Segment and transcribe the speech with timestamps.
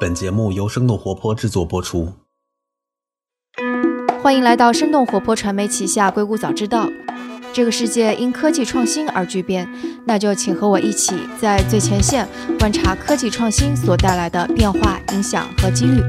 [0.00, 2.14] 本节目由生动活泼制作播出。
[4.22, 6.86] 欢迎来到生动活泼传媒旗下《硅谷早知道》。
[7.52, 9.70] 这个世界因科技创新而巨变，
[10.06, 12.26] 那就请和我一起在最前线
[12.58, 16.02] 观察科技创新所带来的变化、影响和机遇。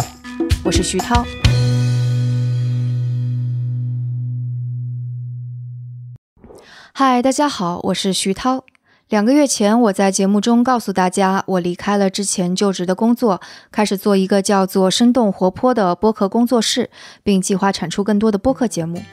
[0.63, 1.25] 我是徐涛。
[6.93, 8.63] 嗨，大家好，我是徐涛。
[9.11, 16.89] 两个月前，我在节目中告诉大家，我离开了之前就职的工作，开始做一个叫做“生动活泼”的播客工作室，
[17.21, 19.03] 并计划产出更多的播客节目。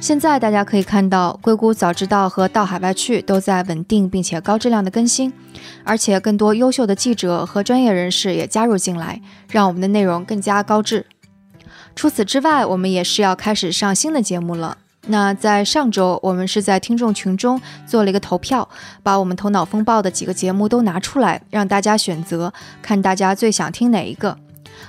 [0.00, 5.32] 现在大家可以看到，硅谷早知道和到海外去都在稳定并且高质量的更新，
[5.82, 11.06] 而且更多优秀的记者和专业人士也加入进来，让我们的内容更加高质。
[11.96, 14.78] 除此之外，我们也是要开始上新的节目了。
[15.08, 18.68] 那在上周，我们是在听众群中做了一个投票，
[19.02, 24.38] 把我们头脑风暴的几个节目都拿出来，让大家选择，看大家最想听哪一个。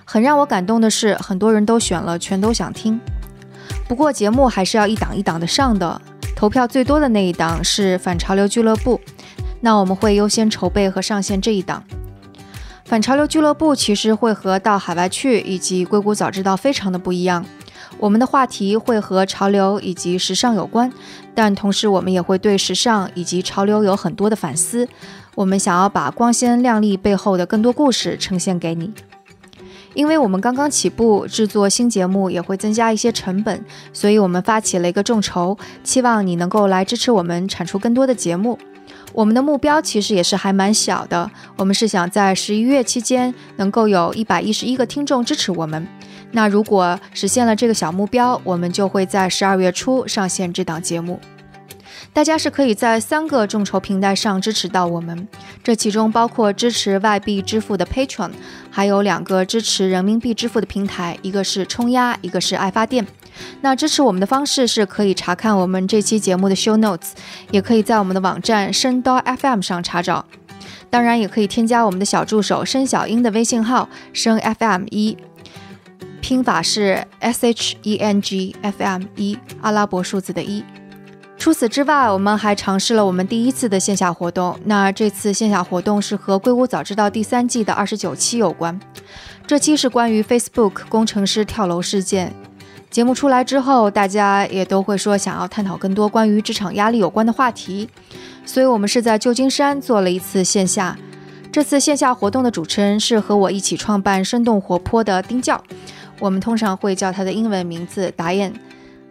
[0.05, 2.99] 很让我感动的是，很多人都选了全都想听。
[3.87, 5.99] 不过节目还是要一档一档的上的，
[6.35, 9.01] 投票最多的那一档是反潮流俱乐部，
[9.61, 11.83] 那我们会优先筹备和上线这一档。
[12.85, 17.43] 反潮流俱乐部其实会和到海外去以及硅谷早知道非常的不一样。
[17.99, 20.91] 我们的话题会和潮流以及时尚有关，
[21.33, 24.87] 但同时我们也会对时尚以及潮流有很多的反思。
[25.35, 28.93] 我们想要把光鲜亮丽背后的更多故事呈现给你。
[29.93, 38.57] 因为我们刚刚起步，制作新节目也会增加一些成本，所以我们发起了一个众筹，期望你能够来支持我们产出更多的节目。
[39.13, 45.87] 我们的目标其实也是还蛮小的，我们是想在十一月期间能够有一百一十一个听众支持我们。
[46.35, 51.19] 那如果实现了这个小目标，我们就会在十二月初上线这档节目。
[52.11, 55.27] 大家是可以在三个众筹平台上支持到我们，
[55.63, 58.31] 这其中包括支持外币支付的 Patron，
[58.69, 63.05] 还有两个支持人民币支付的平台，一个是冲压，一个是爱发电。
[63.61, 67.11] 那支持我们的方式是可以查看我们这期节目的 Show Notes，
[67.51, 70.25] 也可以在我们的网站声刀 FM 上查找。
[70.89, 75.17] 当然，也可以添加我们的小助手申小英的微信号声 FM 一。
[76.23, 80.63] 拼法是 S H E N G F M 一阿拉伯数字的一。
[81.37, 84.57] 除此之外，我们还尝试了我们第一次的线下活动。
[84.63, 88.79] 那这次线下活动是和《硅谷早知道》第三季的二十九期有关。
[89.45, 92.33] 这期是关于 Facebook 工程师跳楼事件。
[92.89, 97.89] 节目出来之后，大家也都会说想要探讨更多关于职场压力有关的话题，
[98.45, 100.97] 所以我们是在旧金山做了一次线下。
[101.51, 105.61] 这次线下活动的主持人是和我一起创办生动活泼的丁教。
[106.19, 108.53] 我们通常会叫他的英文名字达燕。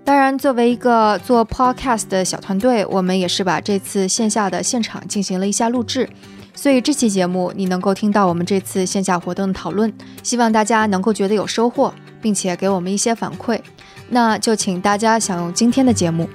[0.04, 6.08] 当然，作为一个做 podcast 的小团队，我们也是把这次线下的现场进行了一下录制。
[6.54, 9.92] 所以这期节目你能够听到我们这次线下活动的讨论，
[10.22, 13.60] 希望大家能够觉得有收获，并且给我们一些反馈。
[14.08, 16.28] 那就请大家享用今天的节目。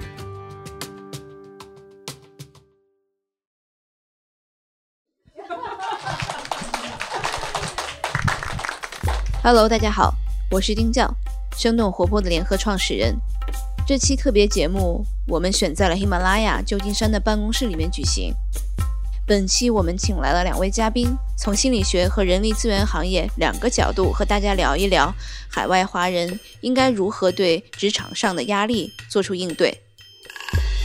[9.44, 10.27] Hello，大家好。
[10.50, 11.14] 我是丁教，
[11.58, 13.14] 生动活泼的联合创始人。
[13.86, 18.34] 这期特别节目我们选在了喜马拉雅旧金山的办公室里面举行。
[19.26, 25.14] 本期我们请来了两位嘉宾，从心理学和人力资源行业两个角度和大家聊一聊
[25.50, 29.82] 海外华人应该如何对职场上的压力做出应对。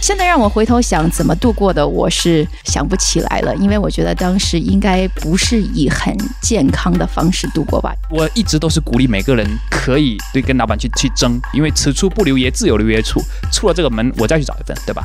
[0.02, 7.94] 现在让我回头想怎么度过的，我是想不起来了，因为我觉得当时应该不是以很健康的方式度过吧。
[8.10, 13.22] 我一直都是鼓励每个人可以对跟老板去去争，因为此处不留爷，自有留爷处。
[13.52, 15.04] 出了这个门，我再去找一份，对吧？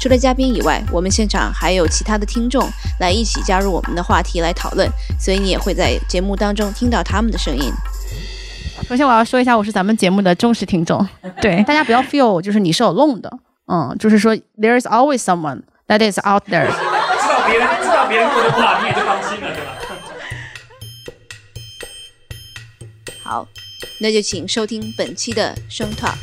[0.00, 7.72] 除了嘉宾以外，我们现场还有其他的听众来一起加入我们的话题来讨论，所以你也会在节目当中听到他们的声音。
[8.88, 11.06] 首先我要说一下，我是咱们节目的忠实听众，
[11.40, 13.32] 对大家不要 feel 就是你是有弄的。
[13.66, 16.66] 嗯，就是说，there is always someone that is out there。
[16.66, 19.76] 知道别人知道别人过得不好，你也就放心了，对吧？
[23.24, 23.48] 好，
[24.00, 26.16] 那就请收听本期的声 talk。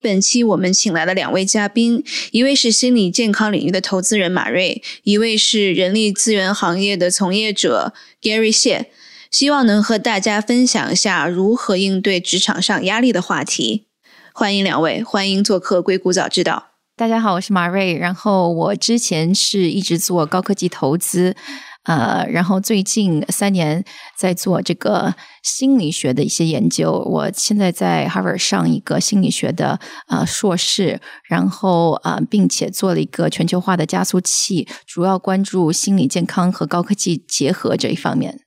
[0.00, 8.90] 本期我们请来了两位嘉宾，一位是心理健康领域的投资人马瑞，一位是人力资源行业的从业者 Gary 谢。
[9.30, 13.86] 希望能和大家分享一下如何应对职场上压力的话题。
[14.32, 16.68] 欢迎两位，欢迎做客硅谷早知道。
[16.96, 17.96] 大家好，我是马瑞。
[17.96, 21.36] 然后我之前是一直做高科技投资，
[21.84, 23.84] 呃，然后最近三年
[24.16, 26.92] 在做这个心理学的一些研究。
[26.92, 29.78] 我现在在 Harvard 上一个心理学的
[30.08, 38.40] 呃硕士，然后啊，并且做了一个全球化的加速器，主要关注心理健康和高科技结合这一方面。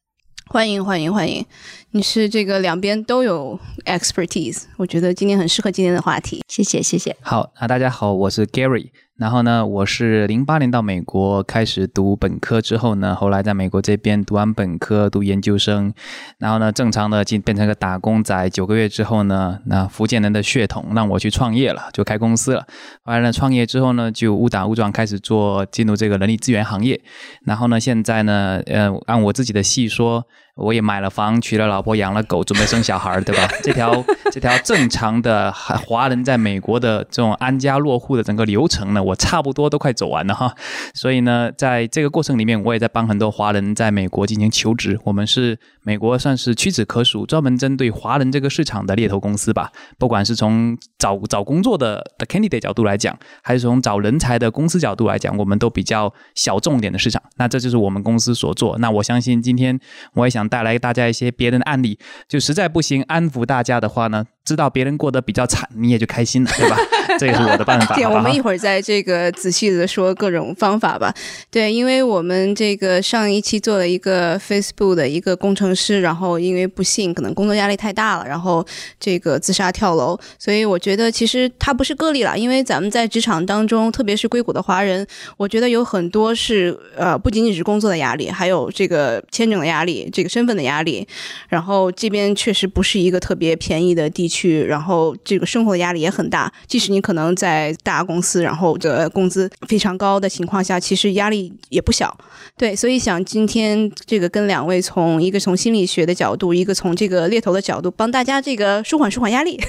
[0.51, 1.45] 欢迎欢迎欢迎！
[1.91, 6.43] 你是这个两边都有 expertise，我觉得今天很适合今天的话题。
[6.49, 7.15] 谢谢谢谢。
[7.21, 8.89] 好啊，大家好，我是 Gary。
[9.21, 15.93] 然后呢，我是零八年到美国开始读本科之后呢，后来在美国这边读完本科读研究生，
[16.39, 18.49] 然后呢，正常的进变成个打工仔。
[18.49, 22.65] 九个月之后呢，那福建人的血统让我去创业了，就开公司了。
[23.03, 26.99] 后来呢，创业之后呢，就误打误撞开始做进入这个人力资源行业。
[27.45, 30.25] 然后呢，现在呢，呃，按我自己的细说。
[30.55, 33.47] 我也买了房，娶了老婆，养了狗，准备生小孩，对吧？
[33.63, 40.53] 这条这条正常的华人在美国的这种安家落户的整个流程呢，我差不多都快走完了哈。
[40.93, 44.99] 所以呢，在这个过程里面，我也在帮很多华人在美国进行求职。
[45.05, 49.71] 我们是美国算是屈指可数专门针对华人这个市场的猎头公司吧。
[49.97, 57.21] 不管是从找找工作的的 candidate 角度来讲，还是从找人才的公司角度来讲，我们都比较小众点的市场。
[57.37, 58.77] 那这就是我们公司所做。
[58.79, 59.79] 那我相信今天
[60.13, 60.40] 我也想。
[60.47, 61.97] 带来大家一些别人的案例，
[62.27, 64.25] 就实在不行安抚大家的话呢。
[64.43, 66.75] 知道别人过得比较惨，你也就开心了，对吧？
[67.19, 67.93] 这也是我的办法。
[67.95, 71.13] 对，我们一会儿在这个仔细的说各种方法吧。
[71.51, 78.65] 对，因为我们这个上一期做了一个 Facebook 的一个工程师，然后因为不幸可能工作压力太大了，然后
[78.99, 80.19] 这个自杀跳楼。
[80.39, 85.05] 所以我觉得其实他不是个例了，因为咱们在职场当中，特别是硅谷的华人，
[85.37, 91.07] 我觉得有很多是呃不仅仅是工作的压力，还有这个签证的压力，这个身份的压力。
[91.47, 94.31] 然后这边确实不是一个特别便宜的地。
[94.31, 96.49] 区，然后这个生活的压力也很大。
[96.65, 102.15] 即使你可能在大公司，然后的工资非常高的情况下，其实压力也不小。
[102.57, 109.59] 对，所以想今天这个跟两位从一个从心理学的角度，一个从这个猎头的角度，帮大家这个舒缓舒缓压力。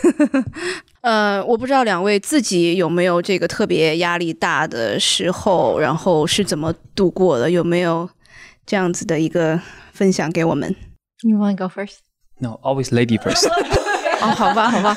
[1.03, 7.51] 呃，我不知道两位自己有没有这个特别压力大的时候，然后是怎么度过的？
[7.51, 8.09] 有没有
[8.65, 9.61] 这样子的一个
[9.93, 10.75] 分享给我们
[11.23, 11.97] ？You want to go first?
[12.39, 13.47] No, always lady first.
[14.23, 14.97] 哦，好吧，好吧，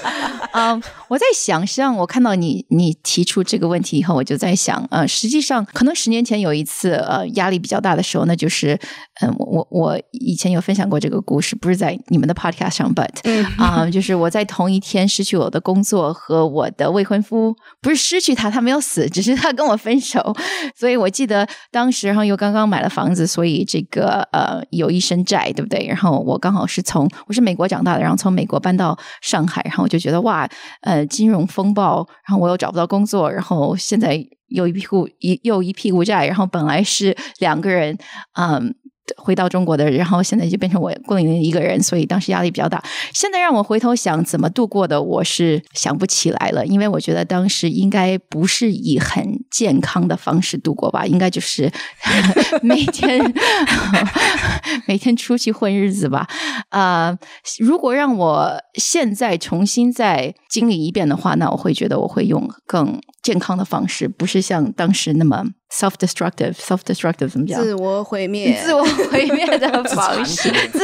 [0.55, 8.79] 嗯， 我在想，实际上我看到你你提出这个问题以后，我就在想，呃，实际上可能十年前有一次，呃，压力比较大的时候，那就是，
[9.21, 13.09] 嗯，我我以前有分享过这个故事，不是在你们的 podcast 上，but，
[13.57, 20.35] 啊，就是我在同一天失去我的工作和我的未婚夫，不是失去他，他没有死，只是他跟我分手，
[20.75, 25.85] 所以我记得当时，然后又刚刚买了房子，所以这个呃有一身债，对不对？
[25.85, 28.97] 然后我刚好是从我是美国长大的，然后从美国搬到。
[29.21, 30.44] 上海，然后我就觉得哇，
[30.81, 37.97] 呃，金融风暴，然后我又找不到工作，然后现在又一屁股一又一屁股债，然后本来是两个人，
[38.33, 38.75] 嗯。
[39.17, 42.83] 回到中国的，然后现在就变成我孤零零一个人，所以当时压力比较大。
[43.13, 51.71] 现在让我回头想怎么度过的，我是想不起来了，因为我觉得当时应该不是以很健康的方式度过吧，应该就是
[52.61, 53.33] 每天
[54.87, 56.27] 每天出去混日子吧。
[56.69, 57.17] 啊，
[57.59, 65.43] 如果让我现在重新再经历一遍的话，那我会觉得我会用更健康的方式，不是像当时那么。
[65.75, 67.59] self-destructive，self-destructive 怎么讲？
[67.61, 68.81] 自我毁灭，自我
[69.11, 70.79] 毁灭的方式，自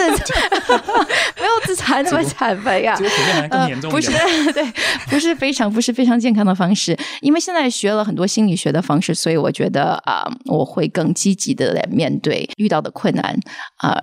[1.39, 2.75] 没有自残那么惨吧？
[2.77, 4.11] 呀，自我毁灭更严重不是，
[4.51, 4.65] 对，
[5.07, 6.97] 不是非常，不是非常健康的方式。
[7.21, 13.39] 因为现在学了很多心理学的方式，所以我觉得啊，我会更积极的来面对遇到的困难
[13.77, 13.97] 啊。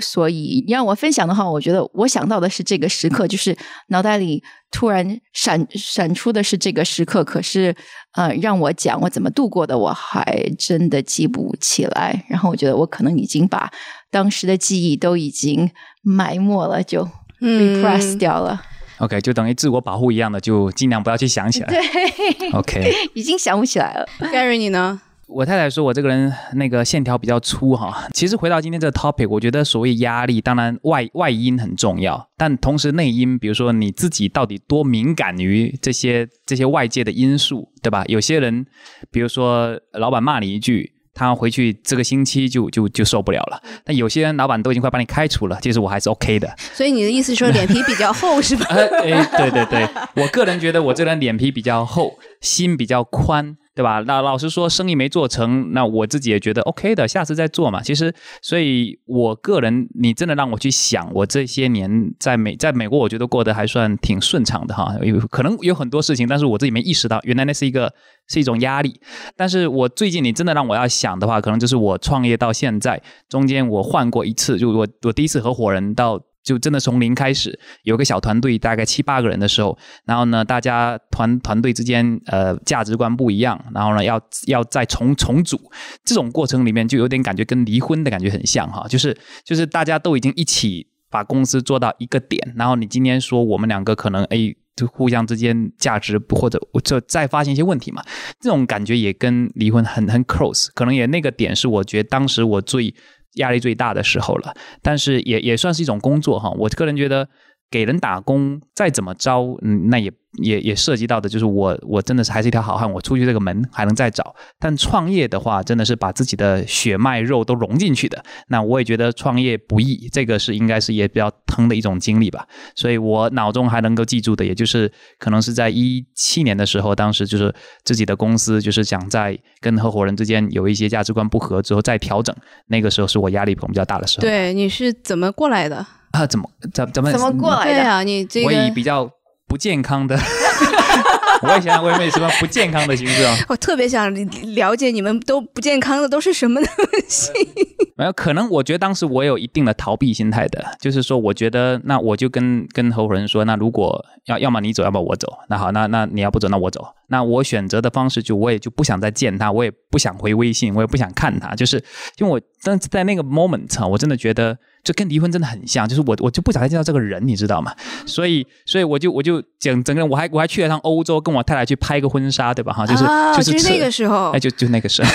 [0.00, 3.56] 所以你让我分享的话，我觉得我想到的是这个时刻，就是
[3.88, 7.24] 脑袋里突然闪闪出的是这个时刻。
[7.24, 7.74] 可是，
[8.12, 10.24] 呃，让我讲我怎么度过的，我还
[10.58, 12.24] 真的记不起来。
[12.28, 13.70] 然后我觉得我可能已经把
[14.10, 15.70] 当时的记忆都已经
[16.02, 17.08] 埋没了，就
[17.40, 18.62] repress 掉了。
[18.98, 21.68] OK，就等于自我保护一样的，就尽量不要去想起来。
[21.68, 24.08] 对，OK， 已经想不起来了。
[24.20, 25.00] Gary，你呢？
[25.28, 28.08] 我太太说我这个人那个线条比较粗哈。
[28.14, 38.04] 其实回到今天这个 topic，我觉得所谓压力，当然外外因很重要，但同时内因，比如说你自己到底多敏感于这些这些外界的因素，对吧？
[38.06, 38.64] 有些人，
[39.10, 43.60] 比如说老板骂你一句，他回去这个星期就就就受不了了。
[43.84, 46.52] 但有些人老板都已经快把你开除了，其实我还是 OK 的。
[46.72, 48.66] 所以你的意思说脸皮比较厚是吧？
[48.72, 53.56] 哎，对对对，我个人觉得我这人脸皮比较厚，心比较宽。
[53.78, 54.02] 对吧？
[54.08, 57.80] 那老实说，生意没做成，那我自己也觉得 OK 的，下次再做嘛。
[57.80, 64.92] 其实，所以我个人，你真的让我去想，我这些年在美在美国，我觉得过得还算挺顺畅的哈。
[65.04, 67.94] 有可能有很多事情，但是我自己没意识到，原来那是一个
[68.26, 69.00] 是一种压力。
[69.36, 76.20] 但是我最近你真的让我要想的话，可能就是我创业到现在中间我换过一次，就我我第一次合伙人到。
[76.48, 79.76] 就真的从零开始，有个小团队，大概七八个人的时候，
[80.06, 85.60] 然后呢，大家团团队之间呃价值观不一样，然后呢要要再重重组，
[86.06, 89.14] 这种过程里面就有点感觉跟离婚的感觉很像哈，就是
[89.44, 94.38] 就是大家都已经一起把公司做到一个点，然后你今天说我们两个可能哎
[94.74, 98.02] 就互相之间价值不或者就再发现一些问题嘛，
[98.40, 102.94] 这种感觉也跟离婚很很 close，可能也那个点是我觉得当时我最。
[103.34, 106.50] 压力最大的时候了，但是也也算是一种工作哈。
[106.58, 107.28] 我个人觉得，
[107.70, 110.12] 给人打工再怎么着，嗯，那也。
[110.42, 114.36] 也也涉及到的就是我我真的是还是一条好汉，我出去这个门还能再找。
[114.60, 118.22] 但创业的话，真的是把自己的血脉肉都融进去的。
[118.48, 122.46] 那我也觉得创业不易，这个是应该是也比较疼的一种经历吧。
[122.76, 132.36] 所以我脑中还能够记住的，也就是可能是在一七年的时候，当时就是自己的公司就是想在跟合伙人之间有一些价值观不合之后再调整。
[132.66, 134.20] 那个时候是我压力比较大的时候。
[134.20, 135.84] 对，你是怎么过来的？
[136.18, 137.72] 啊，怎么怎怎么怎么过来的？
[137.72, 139.10] 对啊，你这个我以比较。
[139.48, 140.14] 不健康的，
[141.40, 143.34] 我也想问问什么不健康的形式啊？
[143.48, 144.14] 我特别想
[144.54, 146.68] 了解你们都不健康的都是什么东
[147.08, 147.32] 西？
[147.96, 156.86] 没有，可能我觉得当时我有一定的逃避心态的，就是说，我觉得那我就跟跟合伙人说，那如果要要么你走，要么我走，那好，那那你要不走，那我走。
[157.08, 161.82] 那我选择的方式就我也就不想再见他，我也不想回微信，我也不想看他，就是
[162.18, 164.58] 因为我但在那个 moment 啊，我真的觉得。
[164.88, 167.74] 就跟离婚真的很像，就是我我就不想再见到这个人，你知道吗？
[168.06, 172.72] 所以所以我就我就整整个人，我还我还去了趟欧洲，跟我太太去拍个婚纱，对吧？
[172.72, 173.04] 哈，就是
[173.52, 175.10] 就是那个时候，哎，就就那个时候，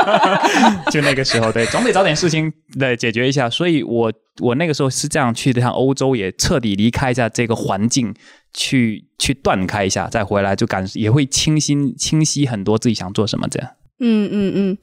[0.90, 3.50] 就那个时候，对，总得找点事情来解决一下。
[3.50, 4.10] 所以我
[4.40, 8.14] 我那个时候是这样去的趟欧洲，也彻底离开一下这个环境，
[8.54, 13.68] 去去断开一下，再回来就感也会清新清晰很多自己想做什么这样。
[14.00, 14.78] 嗯嗯嗯。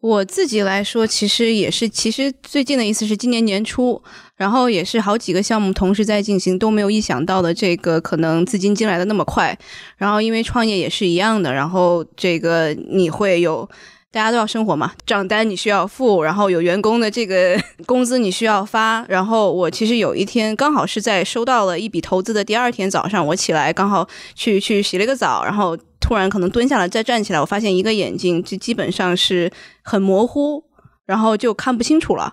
[0.00, 4.00] 我自己来说，其实也是，其实最近的意思是今年年初，
[4.36, 9.58] 然后也是好几个项目同时在进行，都没有意想到的这个可能资金进来的那么快。
[9.96, 13.68] 然后因为创业也是一样的，然后这个你会有
[14.16, 17.54] 大家都要生活嘛，账单你需要付，然后有员工的这个
[17.84, 19.04] 工资你需要发。
[19.10, 25.76] 然后我其实有一天刚好是在收到了一笔投资的第二天早上，我起来刚好去去洗了个澡，然后。
[25.98, 29.50] 突然可能蹲下来再站起来，我发现一个眼睛就基本上是
[29.82, 30.62] 很模糊，
[31.04, 32.32] 然后就看不清楚了。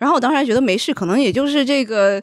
[0.00, 2.20] 然后我当时还觉得没事，可能也就是这个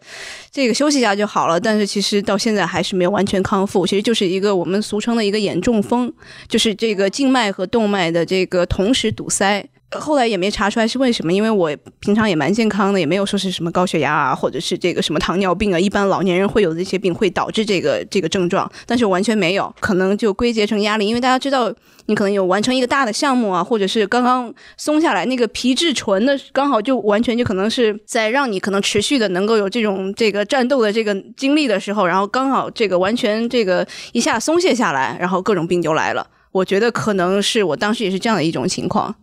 [0.51, 1.59] 这个休息一下就好了。
[1.59, 6.11] 但是其实到现在还是没有完全康复，其实就是一个我们俗称的一个眼中风，
[6.47, 9.63] 就是这个静脉和动脉的这个同时堵塞。
[9.91, 21.73] 后来也没查出来是为什么，因为我平常也蛮健康的，也没有说是什么高血压啊，或者是这个什么糖尿病啊，一般老年人会有的这些病会导致这个这个症状，但是完全没有，可能就归结成压力，因为大家知道
[22.07, 36.27] 你可能有完成一个大的项目啊，或者是刚刚松下来那个皮质醇的，刚好就完全就可能是在让你可能持续的能够有这种这个战斗的这个经历的时候，然后刚好这个完全这个一下松懈下来，然后各种病就来了。
[36.51, 39.15] 我觉得可能是我当时也是这样的一种情况。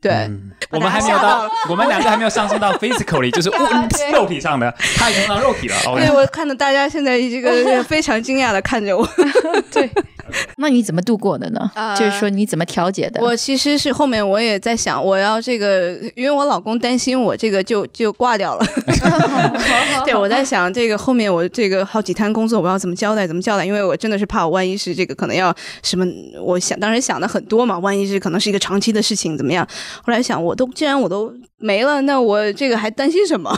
[0.00, 0.30] 对，
[0.70, 3.54] 我们还没有到，我们两个还没有上升到 physically，就是物
[4.12, 5.76] 肉体上的，他已经到肉体了。
[5.94, 9.06] 对，我看到大家现在这个 非常惊讶的看着我。
[9.70, 9.90] 对。
[10.56, 11.70] 那你怎么度过的呢？
[11.98, 13.20] 就是说你怎么调节的？
[13.22, 18.66] 我其实是后面我也在想，我要这个，因为我老公担心我这个就就挂掉了。
[20.04, 23.64] 对，我在想这个后面我这个好几摊工作我要怎么交代，怎么交代？
[23.64, 26.06] 因为我真的是怕我万一是这个可能要什么，
[26.42, 29.66] 我想当时想的很多嘛，万一是可能是一个长期的事情怎么样？
[30.04, 33.56] 后来想，我都既然我都没了，那我这个还担心什么？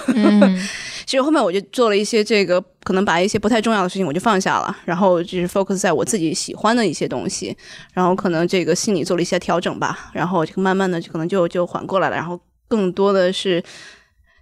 [1.05, 7.57] 其实后面我就做了一些这个，可能把一些不太重要的事情我就放下了，然后就是 focus 在我自己喜欢的一些东西，
[7.93, 13.63] 然后可能这个心理做了一些调整吧，然后这个慢慢的可能就就缓过来了，然后更多的是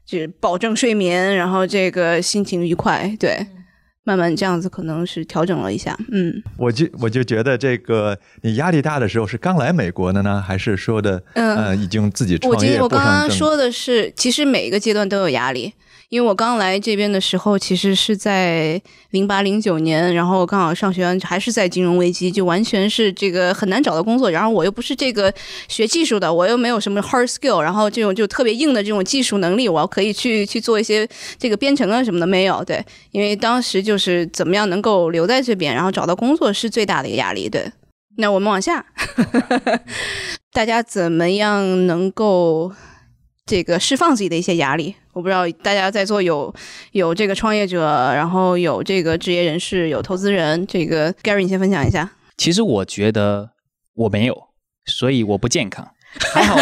[0.06, 3.46] 就是保证睡眠，然后这个心情愉快，对，
[4.04, 12.80] 慢慢这样子可能是调整了一下，嗯，我就我就觉得这个你压力大的时候是刚来美国的呢，还是说的嗯已经自己创业？
[12.80, 15.72] 我刚刚说的是，其实每一个阶段都有压力。
[16.10, 24.28] 因为我刚来这边的时候，其实是在零八零九年，然后刚好上学完还是在金融危机，就完全是这个很难找到工作。
[24.28, 25.32] 然后我又不是这个
[25.68, 32.64] 学技术的，我又没有什么 hard skill，然后这种就特别硬的这种技术能力，我可以去去做一些这个编程啊什么的没有。
[32.64, 37.48] 对，因为当时就是怎么样能够留在这边，然后找到工作是最大的一个压力。
[37.48, 37.70] 对。
[38.16, 38.84] 那我们往下，
[40.52, 42.72] 大家怎么样能够
[43.46, 44.96] 这个释放自己的一些压力？
[45.12, 46.54] 我不知道大家在座有
[46.92, 50.66] 有这个创业者，然后有这个职业人士，有投资人。
[50.66, 52.10] 这个 Gary，你先分享一下。
[52.36, 53.50] 其实我觉得
[53.94, 54.48] 我没有，
[54.86, 55.88] 所以我不健康。
[56.32, 56.56] 还好，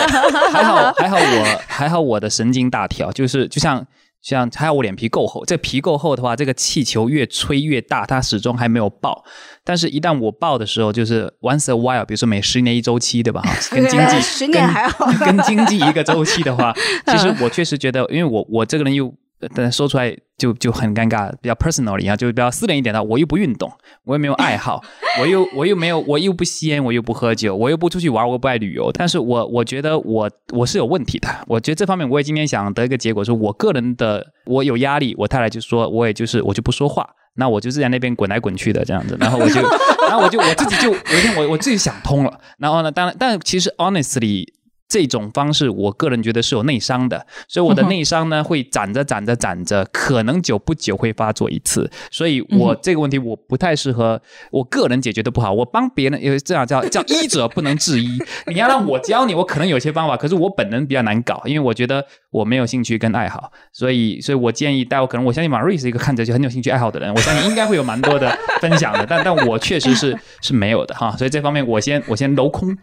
[0.51, 3.87] 还好，还好，我还好，我的神经大条，就是就像。
[4.29, 9.25] 像还有我脸皮够厚，这皮够厚的话，这个气球越吹越大，它始终还没有爆。
[9.65, 13.41] 但是，一旦我爆的时候，就是 once a while，比如说每十年一周期，对吧？
[13.41, 16.75] 哈，跟经济十年还好，跟经济一个周期的话，
[17.11, 19.15] 其实我确实觉得，因为我我这个人又。
[19.55, 23.03] 但说出来就就很尴尬，比较 personal 一样，就比较私人一点的。
[23.03, 23.71] 我又不运动，
[24.05, 24.83] 我又没有爱好，
[25.21, 28.91] 我又我又没有，我又不吸烟，我又不喝酒，我又不出去玩，我又不爱旅游。
[28.93, 31.29] 但是我我觉得我我是有问题的。
[31.47, 39.17] 我觉得这方面我也今天想得一个结果，说我个人的我有压力，我太太就说我也就是我就不说话，那我就是在那边滚来滚去的这样子。
[39.21, 39.61] 然后我就
[40.09, 42.41] 然后我就我自己就有一天我我自己想通了。
[42.59, 44.47] 然后呢，当然但其实 honestly。
[44.89, 51.91] 这种方式，我个人觉得是有内伤的，所以我的内伤呢会攒着攒着攒着，可能久不久会发作一次。
[52.11, 55.53] 所以我这个问题我不太适合，我个人解决的不好。
[55.53, 58.19] 我帮别人，因为这样叫叫医者不能治医。
[58.49, 63.53] 你要让我教你，我可能有些方法，可是我本人比较难搞，因为我觉得我没有兴趣跟爱好。
[63.73, 69.05] 所以，所以我建议大家可能我相信马瑞是一个看着就很有兴趣爱好的人，我相信应该会有蛮多的分享的。
[69.07, 72.75] 但但我确实是是没有的哈，所以这方面我先我先镂空。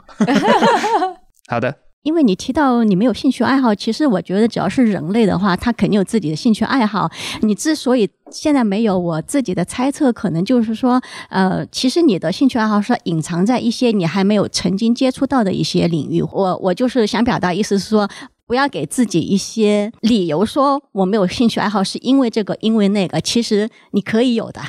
[1.50, 1.76] 好的。
[2.06, 7.10] 因为你提到你没有兴趣爱好，其实我觉得只要是人类的话，他肯定有自己的兴趣爱好。
[7.42, 16.22] 你之所以现在没有，我自己的猜测可能就是说，呃，其实你的兴趣爱好是隐藏在一些你还没有曾经接触到的一些领域。
[16.22, 18.08] 我我就是想表达意思是说，
[18.46, 24.62] 不要给自己一些理由说我没有兴趣爱好是因为这个因为那个，其实你可以有的。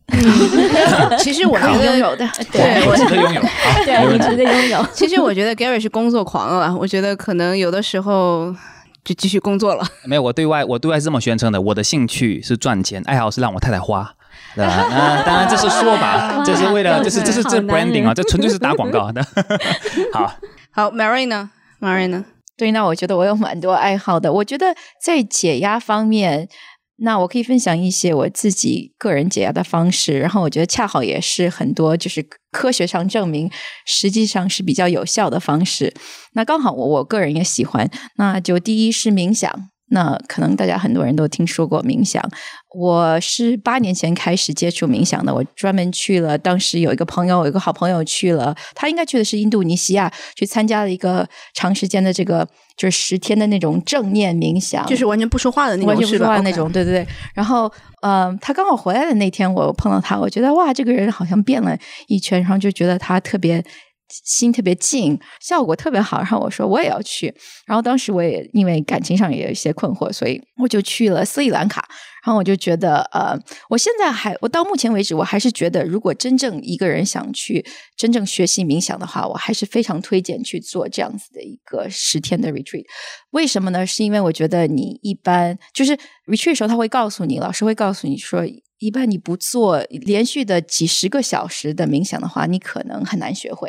[1.18, 3.42] 其实我觉得拥有的，对我 值得拥有，
[3.84, 4.86] 对，你值得拥有。
[4.92, 8.54] 其实我觉得 Gary 是工作狂啊，我觉得可能有的时候
[9.04, 9.84] 就继续工作了。
[10.04, 14.14] 没有，我对外我对外是这么宣称的，我的兴趣是赚钱，爱好是让我太太花，
[14.54, 14.86] 对吧？
[14.90, 19.24] 那当然这是说法，这是为了，这是这是这 branding 啊，这纯粹是打广告的。
[20.12, 20.32] 好，
[20.70, 22.24] 好，Mary 呢？Mary 呢？
[22.54, 24.66] 对，那我觉得我有蛮多爱好的，我觉得
[25.02, 26.48] 在解压方面。
[27.04, 33.50] 那我可以分享一些我自己个人解压的方式，然后我觉得恰好也是很多就是科学上证明，
[33.84, 35.92] 实际上是比较有效的方式。
[36.34, 39.71] 那刚好我我个人也喜欢，那就第一是冥想。
[39.92, 42.22] 那可能大家很多人都听说过冥想。
[42.74, 46.36] 我是八年前开始接触冥想的，我专门去了。
[46.38, 56.72] 当时有一个朋友，有一个好朋友去了，他应该去的是印度尼西亚，去参加了一个长时间的这个就是十天的那种正念冥想，就是完全不说话的那种，完全不说话那种。
[56.72, 57.06] 对对对。
[57.34, 61.76] 然后，嗯，他刚好回来的那天，我碰到他，我觉得哇，这个人好像变了
[62.06, 63.62] 一圈，然后就觉得他特别。
[64.24, 66.18] 心特别静，效果特别好。
[66.18, 67.34] 然后我说我也要去。
[67.66, 71.88] 然后当时我也因为感情上也有一些困惑，所以我就去了斯里兰卡。
[72.24, 73.36] 然后我就觉得，呃，
[73.68, 82.84] 我现在还，我到目前为止，我还是觉得，如果真正一个人想去真正学习冥想的话，我还是非常推荐去做这样子的一个十天的 retreat。
[83.30, 83.84] 为什么呢？
[83.84, 85.98] 是因为我觉得你一般就是
[86.28, 88.46] retreat 时候，他会告诉你，老师会告诉你说，
[88.78, 93.68] 一般你不做连续的几十个小时的冥想的话，你可能很难学会。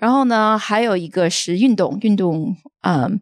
[0.00, 3.20] 然后呢，还有一个是运动，运动，嗯，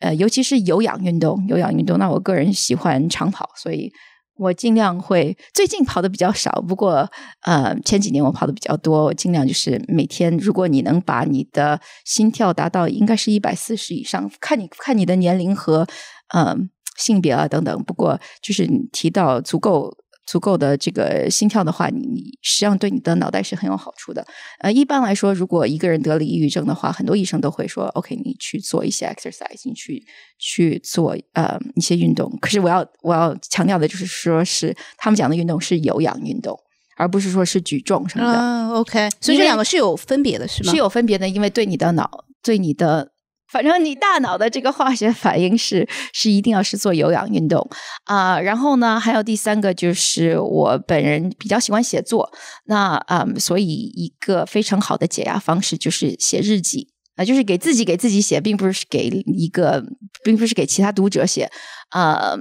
[0.00, 1.98] 呃，尤其是有氧运动，有氧运动。
[1.98, 3.92] 那我个人喜欢长跑，所以
[4.36, 6.50] 我尽量会最近跑的比较少。
[6.68, 7.10] 不过，
[7.42, 15.86] 呃，前几年我跑的比较多，我尽量就是每天，如果你能把你的心跳达到应该是一百四十以上，看你看你的年龄和
[16.34, 17.82] 嗯性别啊等等。
[17.84, 19.96] 不过，就是你提到足够。
[20.28, 24.22] 足够的这个心跳的话，你你实际上对你的脑袋是很有好处的。
[24.60, 30.04] 呃，一般来说，如果一个人得了抑郁症的话，很多医生都会说：“OK，你去做一些 exercise，你去
[30.38, 36.54] 去做呃一些运动。”可是我要我要强调的就是说，是他们讲的运动是有氧运动，
[36.98, 38.38] 而不是说是举重什么的。
[38.38, 40.70] 啊，OK，所以这两个是有分别的，是吗？
[40.70, 43.12] 是有分别的，因为对你的脑，对你的。
[43.50, 47.68] 反正你大脑的这个化学反应是是一定要是做有氧运动
[48.04, 52.30] 啊，然后呢，还有第三个就是我本人比较喜欢写作，
[52.66, 59.82] 那嗯，所以一个非常好的解压方式就是写日记啊，就是给自己给自己写，并不是给一个，
[60.22, 61.50] 并不是给其他读者写
[61.90, 62.36] 啊。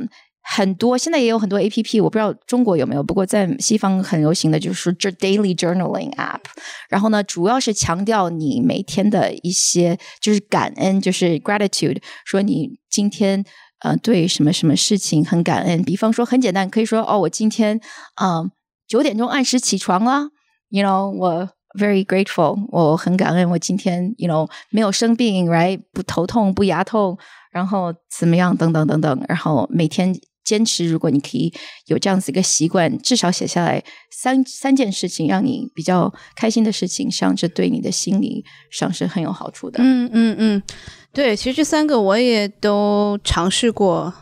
[0.49, 3.03] 很多现在也有很多 A P P，我不知道中国有没有。
[3.03, 6.41] 不过在西方很流行的就是这 Daily Journaling App。
[6.89, 13.43] 然后呢，主要是强调你每天的一些就是感恩，就是 Gratitude，说你今天
[13.79, 15.83] 呃对什么什么事情很感恩。
[15.83, 17.79] 比方说很简单，可以说哦，我今天
[18.21, 18.49] 嗯
[18.87, 20.29] 九点钟按时起床了
[20.69, 21.49] ，you know 我。
[21.77, 27.15] very grateful，我很感恩，我今天 you know 没有生病，right 不头痛不牙痛，
[27.51, 30.15] 然后怎么样等等等等，然后每天
[30.47, 31.51] 坚持，如果你可以
[31.87, 39.79] 有这样子一个习惯，至少写下来三三件事情，让你比较开心的事情，像这对你的心理上是很有好处的。
[39.83, 40.63] 嗯嗯嗯，
[41.11, 44.13] 对，其实这三个我也都尝试过。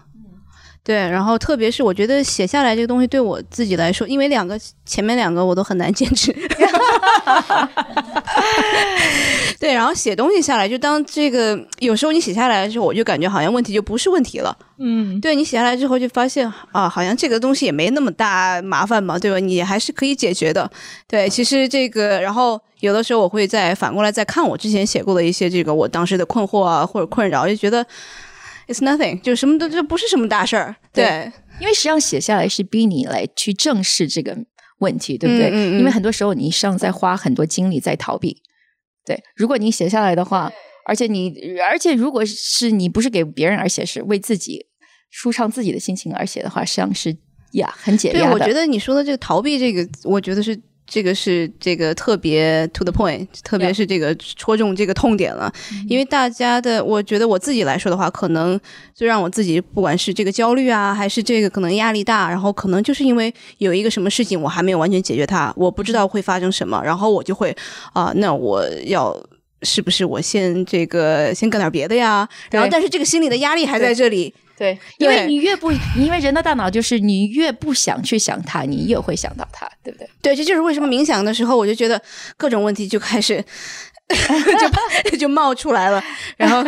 [0.86, 6.32] 对，然后特别是我觉得写下来这个东西对我自己来说，因为两个前面两个我都很难坚持。
[9.60, 14.56] 对，然后写东西下来，就当这个有时候你写下来的时候，我就感觉好像问题就不是问题了。
[14.78, 19.40] 嗯，对你写下来之后就发现啊，好像这个东西也没那么大麻烦嘛，对吧？
[19.40, 20.70] 你还是可以解决的。
[21.08, 27.84] 对，其实这个，然后有的时候我会再反过来再看我之前写过的一些这个我当时的困惑啊或者困扰，就觉得
[28.68, 30.76] it's nothing，就什么都这不是什么大事儿。
[30.94, 34.38] 对，因为实际上写下来是逼你来去正视这个
[34.80, 35.50] 问题，对不对？
[35.50, 38.42] 嗯嗯嗯因为很多时候你实际上在花很多精力在逃避。
[39.06, 40.52] 对，如果你写下来的话，
[40.88, 41.34] 而且你，
[41.70, 44.66] 而且如果是你不是给别人而写，是为自己
[45.10, 47.16] 舒畅自己的心情而写的话，实际上是
[47.52, 48.34] 呀很解对，压的。
[48.34, 55.52] 我觉得你说的这个逃避，这个我觉得是这个是这个特别 to the point，特别是这个戳中这个痛点了。
[55.88, 58.60] 因为大家的，我觉得我自己来说的话，可能
[58.94, 67.56] 最让我自己不管是这个焦虑啊，还是这个可能压力大，然后可能就是因为有一个什么事情我还没有完全解决它，我不知道会发生什么，然后我就会
[67.94, 69.16] 啊、那我要。
[69.66, 72.28] 是不是我先这个先干点别的呀？
[72.52, 74.34] 然后，但是这个心理的压力还在这里。
[74.58, 80.08] 对，因为你越不，因为人的大脑就是你越不想去想它，你越会想到它，对不对？
[80.22, 82.02] 对，这就是为什么冥想的时候，我就觉得
[82.38, 83.44] 各种问题就开始
[85.12, 86.02] 就 就冒出来了，
[86.38, 86.64] 然后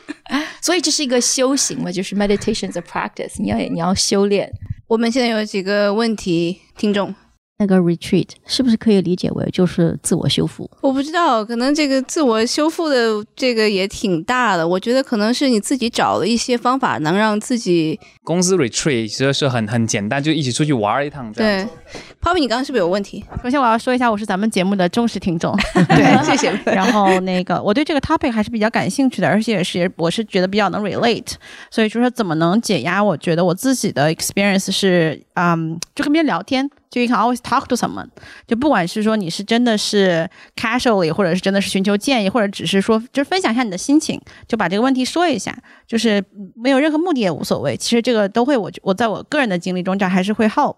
[0.60, 4.52] 所以这是一个修行嘛，就是 meditation is a practice，你要你要修炼。
[4.86, 7.14] 我们现在有几个问题，听众，
[7.62, 10.68] 那个 retreat 是不是可以理解为就是自我修复？
[10.80, 22.00] 我不知道，可能这个自我修复的这个也挺大的，我觉得可能是你自己找了一些方法，能让自己公司 retreat 其实是很很简单，就一起出去玩一趟这样对。
[22.20, 23.24] Poppy，你刚刚是不是有问题？
[23.44, 25.56] 首先我要说一下，我是咱们节目的忠实听众，
[25.88, 26.50] 对，谢谢。
[26.64, 31.34] 然后那个，我对这个 topic 还是比较感兴趣的，而且也是我是觉得比较能 relate，
[31.70, 33.02] 所以就说怎么能解压？
[33.02, 38.06] 我觉得我自己的 experience 是，嗯，就跟别人聊天，就 you can always talk to someone，
[38.46, 46.22] 就不管是说你是真的是 casually，或者是真的是寻求建议，或者只是说就是分享一下你的心情，就把这个问题说一下，就是
[46.54, 47.74] 没有任何目的也无所谓。
[47.74, 50.76] 其实这个都会我我在我个人的经历中，这还是会 help。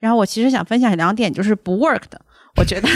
[0.00, 2.20] 然后我其实想分享两点，就是不 work 的，
[2.56, 2.88] 我觉得。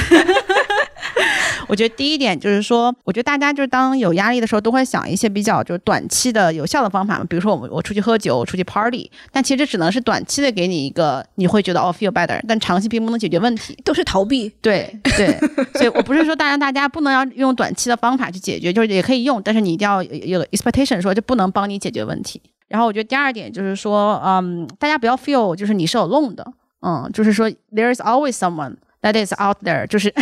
[1.68, 14.48] 我觉得第一点就是说，我觉得大家就是当有压力的时候，都会想一些比较就是短期的有效的方法嘛，比如说我们我出去喝酒，我出去 party，但其实这只能是短期的给你一个你会觉得哦 feel better，但长期并不能解决问题，都是逃避。
[14.62, 15.38] 对对，
[15.74, 22.40] 所以我不是说大家大家不能要用短期的方法去解决，就是也可以用，但是你一定要有有 expectation 说这不能帮你解决问题。
[22.68, 26.46] 然后我觉得第二点就是说，嗯，大家不要 feel 就是你是有 alone 的，
[26.81, 28.74] 嗯，就是说 there is always someone
[29.12, 30.11] that is out there，就是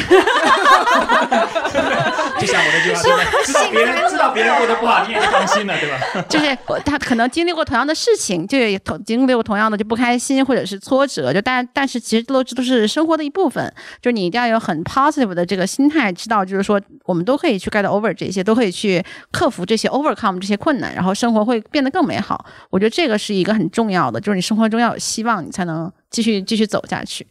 [2.39, 5.99] 就像我的句话，对吧知道别人知道别人过得不好，你也就放心了，对吧？
[6.29, 13.73] 就是他可能经历过同样的事情，就也同经历过同样的就不开心或者是挫折，就但但是其实都都是生活的一部分，
[14.03, 22.45] 就是你一定要有很 positive 的这个心态，知道就是说我们都可以去 get over 这些，都可以去克服这些 overcome 这些困难，然后生活会变得更美好。
[22.71, 27.27] 我觉得这个是一个很重要的，就是你生活中要有希望，你才能继续继续走下去。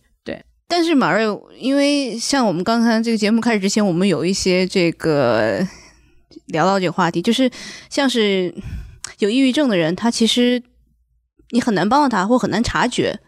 [0.68, 1.26] 对，但是马瑞，
[1.58, 5.66] 因为像我们刚才这个节目开始之前，我们有一些这个
[6.48, 7.50] 聊到这个话题，就是
[7.90, 8.54] 像是
[9.20, 10.62] 有抑郁症的人，他其实
[11.52, 13.20] 你很难帮到他，或很难察觉。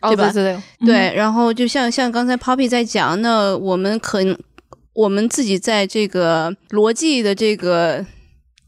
[0.00, 0.30] 对吧？
[0.30, 4.38] 对对对，然后就像像刚才 Poppy 在讲，那我们可能
[4.92, 8.04] 我们自己在这个逻辑的这个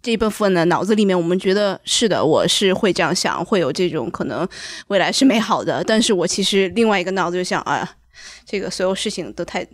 [0.07, 4.49] 这一部分呢脑子里面，我们觉得是的，我是会这样想，会有这种可能
[4.87, 7.97] 未来是美好的，但是我其实另外一个脑子就想，啊，
[8.47, 9.66] 这个所有事情都太，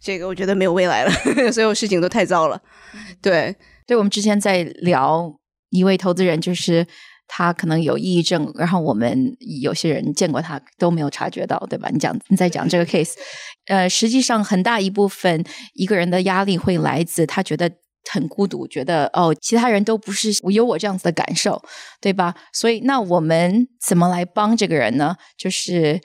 [0.00, 1.10] 这个我觉得没有未来了，
[1.50, 2.62] 所有事情都太糟了，
[3.20, 5.34] 对，对，我们之前在聊
[5.70, 6.86] 一位投资人，就是
[7.26, 11.88] 他可能有抑郁症，然后我们有些人见过他都没有察觉到，对吧？
[11.92, 13.14] 你讲你在讲这个 case，
[13.66, 17.68] 呃，实际上很大一部分一个人的压力会来自他觉得。
[18.10, 21.62] 很孤独，觉得哦，其他人都不是有我这样子的感受，
[22.00, 22.34] 对吧？
[22.52, 25.16] 所以，那我们怎么来帮这个人呢？
[25.36, 26.00] 就是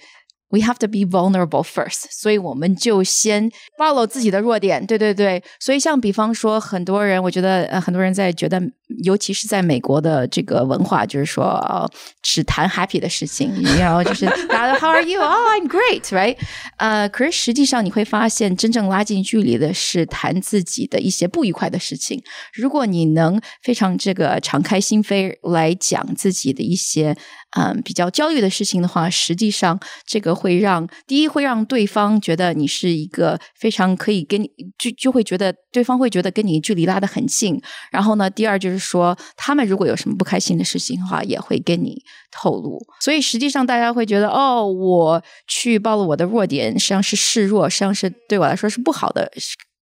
[0.50, 4.86] We have to be vulnerable first，所以我们就先暴露自己的弱点。
[4.86, 8.62] 对对对，所以像比方说，很多人，我觉得呃，很多人在觉得，
[9.04, 11.90] 尤其是在美国的这个文化，就是说、呃
[12.22, 15.20] 只谈 happy 的事情，然后就是大家都 How are you?
[15.20, 16.38] Oh, I'm great, right?
[16.78, 22.22] 呃，可是实际上你会发现，真正拉近距离的是谈自己的一些不愉快的事情。
[22.54, 27.18] 如果你能非常这个敞开心扉来讲自己的一些
[27.52, 37.60] 嗯比较焦虑的事情的话，实际上这个会让第一会让对方觉得你是一个非常可以跟你就就会觉得对方会觉得跟你距离拉得很近。
[37.92, 42.80] 然后呢，第二就是说他们如果有什么不开心的事情的话，也会跟你透露。
[43.00, 49.32] 所以实际上大家会觉得哦，我去暴露我的弱点，实际上是示弱，实际上是对我来说是不好的。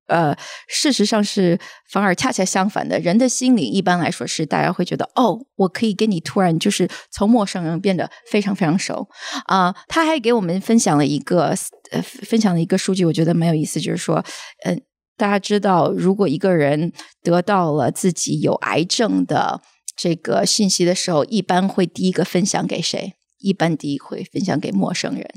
[0.07, 0.35] 呃，
[0.67, 1.59] 事实上是
[1.91, 2.99] 反而恰恰相反的。
[2.99, 9.07] 人的心理一般来说是大家会觉得，哦，我可以跟你突然就是从陌生人变得非常非常熟
[9.45, 11.53] 啊、他还给我们分享了一个
[11.91, 14.23] 呃，分享了一个数据，我觉得蛮有意思，就是说，
[14.63, 14.81] 嗯、
[15.17, 16.91] 大家知道，如果一个人
[17.21, 19.61] 得到了自己有癌症的
[19.95, 23.13] 这个信息的时候，一般会第一个分享给谁？
[23.39, 25.29] 一般第一会分享给陌生人，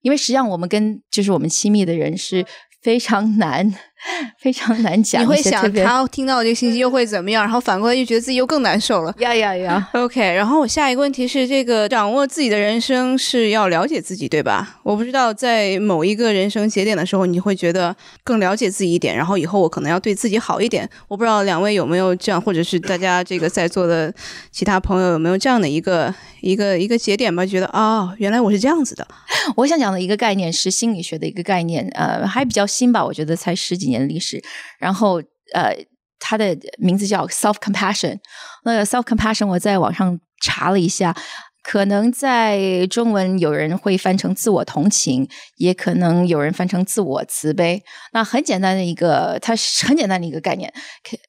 [0.00, 2.44] 因为实际上我们跟就是我们亲密的人是
[2.82, 3.72] 非常 难、
[4.38, 9.14] 非常难讲你会想他听到这个信息又会怎么样，然后反过来又觉得自己又更难受了。
[9.18, 14.80] 呀呀呀！OK，然后我下一个问题是，这个掌握自己的人生是要了解自己，对吧？
[14.82, 20.88] 我不知道在某一个人生节点的时候，你会觉得更了解自己一点，然后以后我可能要对自己好一点。
[21.08, 24.12] 我不知道两位有没有这样，或者是大家这个在座的
[24.50, 27.46] 其他朋友有没有这样的一个一个一个节点吧？
[27.46, 29.06] 觉得哦、原来我是这样子的。
[29.56, 34.42] 我想讲的一个概念是心理学的一个概念，呃，还比较新吧，我觉得才十几年历史。
[34.78, 35.22] 然后，
[35.54, 35.76] 呃，
[36.18, 38.18] 它的名字叫 self compassion。
[38.64, 41.14] 那 self compassion 我在网上查了一下，
[41.62, 47.82] 可能在中文有人会翻成自我同情，也可能有人翻成自我慈悲。
[48.12, 50.72] 那很简单的一个，它是很简单的一个概念，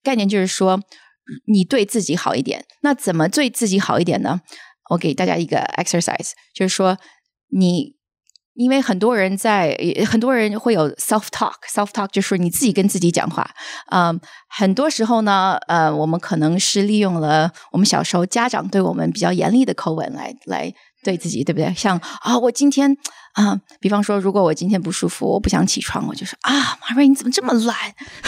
[0.01, 0.79] 概念就是说
[1.47, 2.65] 你对自己好一点。
[2.81, 4.41] 那怎么对自己好一点呢？
[4.89, 6.97] 我给大家一个 exercise，就是说
[7.49, 7.95] 你。
[8.55, 9.75] 因为很多人在，
[10.09, 13.49] 很多人会有 self talk，self talk 就是你自己跟自己讲话。
[13.91, 20.71] 嗯，很多时候呢，呃，我们可能是利用了我们小时候家长对我们比较严厉的口吻来来
[21.03, 21.73] 对自己，对不对？
[21.73, 22.95] 像啊，我今天
[23.33, 27.75] 啊、比方说，如果我今天不舒服，我不想起床，我就说啊，马瑞，你怎么这么懒？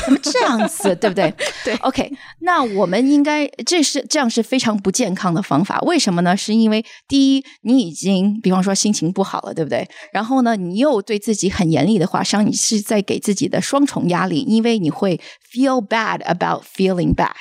[0.04, 0.96] 怎么这样子？
[0.96, 1.32] 对不对？
[1.64, 5.80] 对，OK，那我们应该这是这样是非常不健康的方法。
[5.82, 6.36] 为什么呢？
[6.36, 9.88] 是因为第一，你已经比方说心情不好了，对不对？
[10.12, 15.22] 然后呢，你又对自己很严厉的话，实际上你是在给自己的双重压力，因为你会
[15.54, 17.36] feel bad about feeling bad。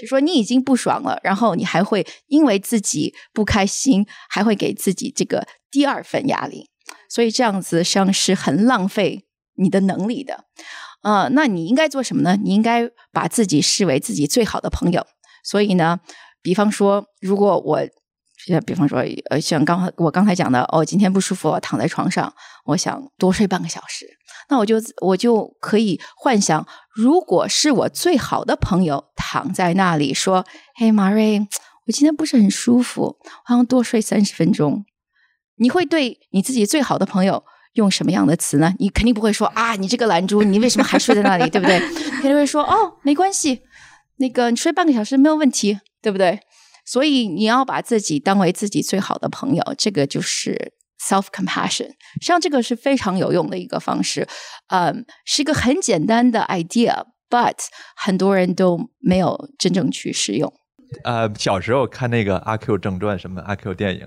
[0.00, 6.68] 就说你已经不爽了，然后你还会因为自己不开心，还会给自己这个第二份压力，
[7.14, 9.24] 所以这样子像是很浪费
[9.54, 10.46] 你的能力的。
[11.04, 12.36] 呃，那你应该做什么呢？
[12.42, 15.06] 你应该把自己视为自己最好的朋友。
[15.44, 16.00] 所以呢，
[16.42, 17.76] 比方说，如果我，
[18.48, 18.98] 呃，比方说，
[19.30, 24.06] 呃，像刚我刚才讲的，哦，今天不舒服，躺在床上，我想多睡半个小时，
[24.48, 31.46] 那我就我就可以幻想，如果是我最好的朋友躺在那里说：“嘿，马瑞，
[31.86, 34.84] 我今天不是很舒服，我想多睡三十分钟。”
[35.56, 37.42] 你会对你自己最好的朋友
[37.74, 38.72] 用什么样的词呢？
[38.78, 41.78] 你肯定不会说啊，你这个懒猪，你为什么还睡在那里，对不对？
[41.80, 43.62] 肯定会说哦，没关系，
[44.16, 46.40] 那个你睡半个小时没有问题，对不对？
[46.86, 51.88] 所以你要把自己当为自己最好的朋友，这个就是 self compassion。
[51.88, 54.28] 实际上，这个是非常有用的一个方式，
[54.68, 57.56] 嗯，是一个很简单的 idea，but
[57.96, 60.52] 很多人都没有真正去使用。
[61.04, 64.00] 呃，小时候看那个《阿 Q 正传》什么《阿 Q 电影》，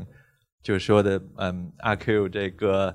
[0.68, 2.94] 就说的，嗯，阿 Q 这个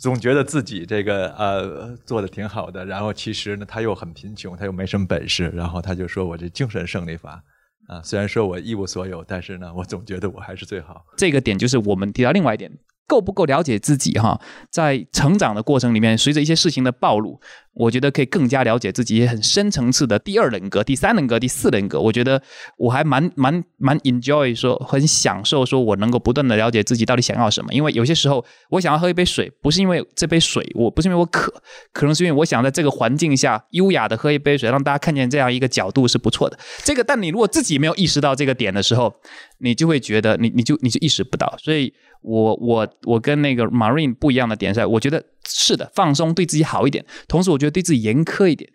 [0.00, 7.42] 总觉得自己这个呃做的挺好的，然后其实呢他又很贫穷，他又没什么本事，然后他就说我这精神胜利法
[7.88, 11.04] 啊，虽然说我一无所有，但是呢，我总觉得我还是最好。
[11.16, 12.70] 这个点就是我们提到另外一点，
[13.06, 14.40] 够不够了解自己哈？
[14.70, 17.40] 在成长的过程里面，随着一些事情的暴露，
[17.74, 22.00] 我觉得可以更加了解自己，很深层次的第二人格、第三人格、第四人格。
[22.00, 22.40] 我觉得
[22.78, 27.72] 我还蛮蛮蛮 enjoy 说，很享受说我能够不断的了解自己到底想要什么。
[27.72, 31.52] 因为有些时候我想要喝一杯水，不是因为这杯水，我不是因为我渴，
[31.92, 36.58] 可能是因为我想在这个环境下优雅的喝一杯水，让大家看见这样一个角度是不错的。
[36.84, 39.12] 这个，但你如果自己没有意识到这个点的时候，
[39.58, 41.54] 你就会觉得你你就你就意识不到。
[41.58, 41.92] 所以
[42.24, 48.70] 我我我跟那个 Marine 不一样的点是，我觉得是的，放松对自己好一点，同时我觉得对自己严苛一点，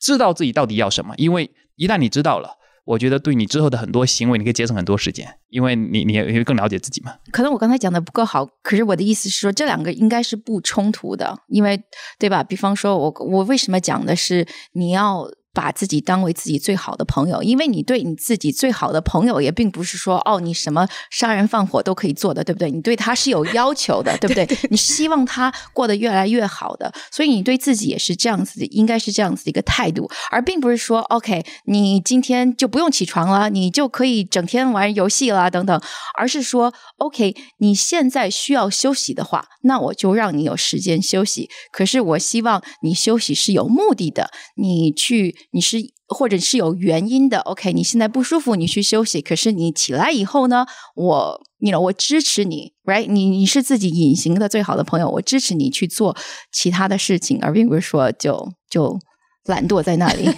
[0.00, 1.14] 知道自己到底要什么。
[1.18, 7.14] 因为一旦你知道了，我觉得对你之后的很多行为，你可以节省很多时间，因为你你也会更了解自己嘛。
[7.30, 11.80] 可能我刚才讲的不够好，可是我的意思是说，这两个应该是不冲突的，因为
[12.18, 12.42] 对吧？
[12.42, 15.28] 比方说，我我为什么讲的是你要。
[15.54, 22.70] 把自己当为自己最好的朋友，因为你对你自己最好的朋友也并不是说哦，你什么杀人放火都可以做的，对不对？
[22.70, 24.46] 你对他是有要求的，对不 对？
[24.68, 35.80] 你希望他过得越来越好的，所以你对自己也是这样子的，应该是这样子的一个态度，而并不是说 OK，你今天就不用起床了，你就可以整天玩游戏啦等等，
[36.18, 41.48] 而是说 OK，你现在需要休息的话，那我就让你有时间休息。
[41.70, 45.34] 可是我希望你休息是有目的的，你去。
[45.54, 47.72] 你是或者是有原因的，OK？
[47.72, 49.22] 你现在不舒服，你去休息。
[49.22, 50.66] 可是你起来以后呢？
[50.96, 53.06] 我，你了我支持你，right？
[53.06, 56.16] 你你是自己隐形的最好的朋友，我支持你去做
[56.50, 58.98] 其他的事情，而并不是说就就
[59.44, 60.28] 懒惰在那里。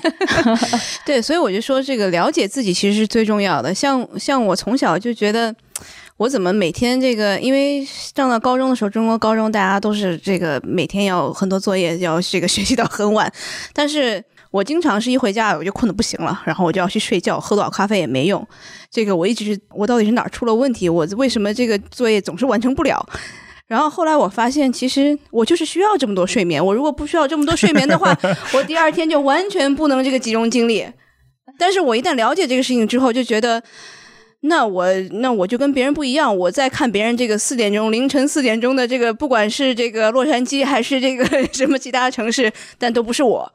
[1.07, 3.74] 对，所以我就说，这个了解自己其实是最重要的。
[3.74, 5.55] 像像我从小就觉得，
[6.18, 13.33] 我怎么每天这个，因为上到高中的时候，中国高中大家都是这个每天要很多作业，要这个学习到很晚，
[13.72, 14.22] 但是。
[14.56, 18.46] 我经常是一回家我就困得不行了，然后我就要去睡觉，喝多少咖啡也没用。
[18.90, 20.88] 这个我一直是我到底是哪儿出了问题？
[20.88, 23.06] 我为什么这个作业总是完成不了？
[23.66, 26.64] 然后后来我发现，其实我就是需要这么多睡眠。
[26.64, 28.16] 我如果不需要这么多睡眠的话，
[28.54, 30.86] 我第二天就完全不能这个集中精力。
[31.58, 33.62] 但是我一旦了解这个事情之后，就觉得
[34.40, 34.86] 那我
[35.20, 36.34] 那我就跟别人不一样。
[36.34, 43.52] 我在看别人这个四点钟凌晨四点钟的这个，不管是这个洛杉矶还是这个 什么其他城市，但都不是我。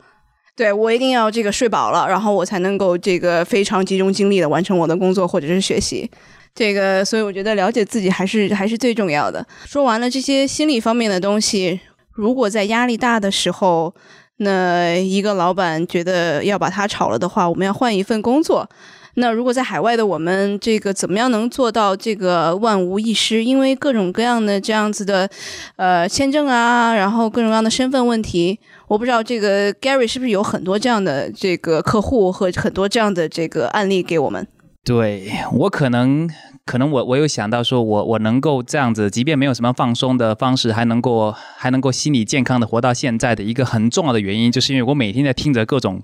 [0.55, 6.09] 对我一定要这个睡饱了，然后我才能够这个非常集中精力的完成我的工作或者是学习。
[6.53, 9.45] 这个，所以我觉得了解自己还是还是最重要的。
[9.65, 11.79] 说完了这些心理方面的东西，
[12.11, 13.95] 如果在压力大的时候，
[14.37, 18.69] 那一个老板觉得要把他炒了的话，我们要换一份工作。
[19.15, 23.43] 那如果在海外的我们，这个怎么样能做到这个万无一失？
[23.43, 25.29] 因为各种各样的这样子的，
[25.75, 34.47] 呃，签证啊，然后各种各样的身份问题，我不知道这个 Gary 是不是有很多这样的这个客户和很多这样的这个案例给我们。
[34.83, 36.29] 对我可能。
[36.63, 45.99] 可能我我有想到说，我我能够这样子，即便没有什么放松的方式，还能够还能够心理健康的活到现在的一个很重要的原因，就是因为我每天在听着各种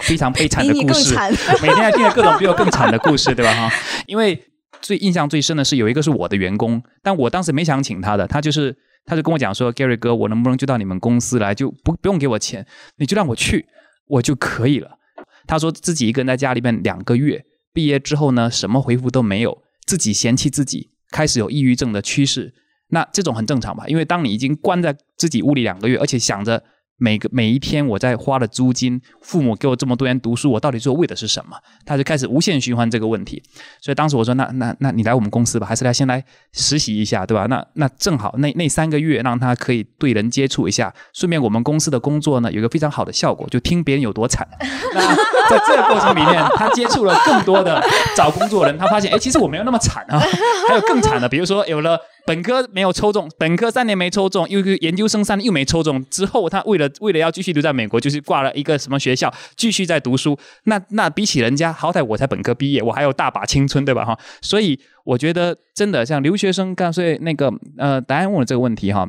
[0.00, 1.14] 非常悲惨的故事，
[1.62, 3.52] 每天还听着各种比我更惨的故事，对吧？
[3.52, 3.70] 哈，
[4.06, 4.42] 因为
[4.80, 13.66] 最印象最深的是有一个是我的员工，但我当时没想请他的，他就是他就跟我讲说，Gary 哥，我能不能就到你们公司来，就不不用给我钱，你就让我去，
[14.06, 14.98] 我就可以了。
[15.46, 19.62] 他说自己一个人在家里面两个月，毕业之后呢，什么回复都没有。
[19.86, 22.54] 自己嫌弃自己，开始有抑郁症的趋势，
[22.88, 23.84] 那这种很正常吧？
[23.88, 26.62] 因为当你已经关在自己屋里两个月，而且想着。
[27.00, 31.56] 每个每一天我在花的租金，父母给我这么多年读书，我到底做为的是什么？
[31.86, 33.42] 他就开始无限循环这个问题。
[33.80, 37.46] 所以当时我说，那那那你来我们公司吧，还是来先来实习一下，对吧？
[37.46, 44.46] 那那正好那那三个月让他可以对人接触一下，顺便我们公司的工作呢有一个非常好的效果，就听别人有多惨。
[44.92, 45.14] 那
[45.48, 47.82] 在这个过程里面，他接触了更多的
[48.14, 50.20] 找工作人，他发现哎，其实我没有那么惨啊，
[50.68, 51.98] 还有更惨的，比如说有了。
[52.26, 56.04] 本科没有抽中，本科三年没抽中，又研究生三年又没抽中。
[56.10, 60.38] 之后他为了为了要继续留在美国，就是挂了一个什么学校，继续在读书。
[60.64, 64.04] 那那比起人家，好歹我才本科毕业，我还有大把青春，对吧？
[64.04, 69.08] 哈，所以我觉得真的像留学生，刚所以那个呃，答案问了这个问题哈，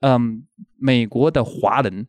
[0.00, 0.42] 嗯，
[0.78, 2.06] 美国的华人。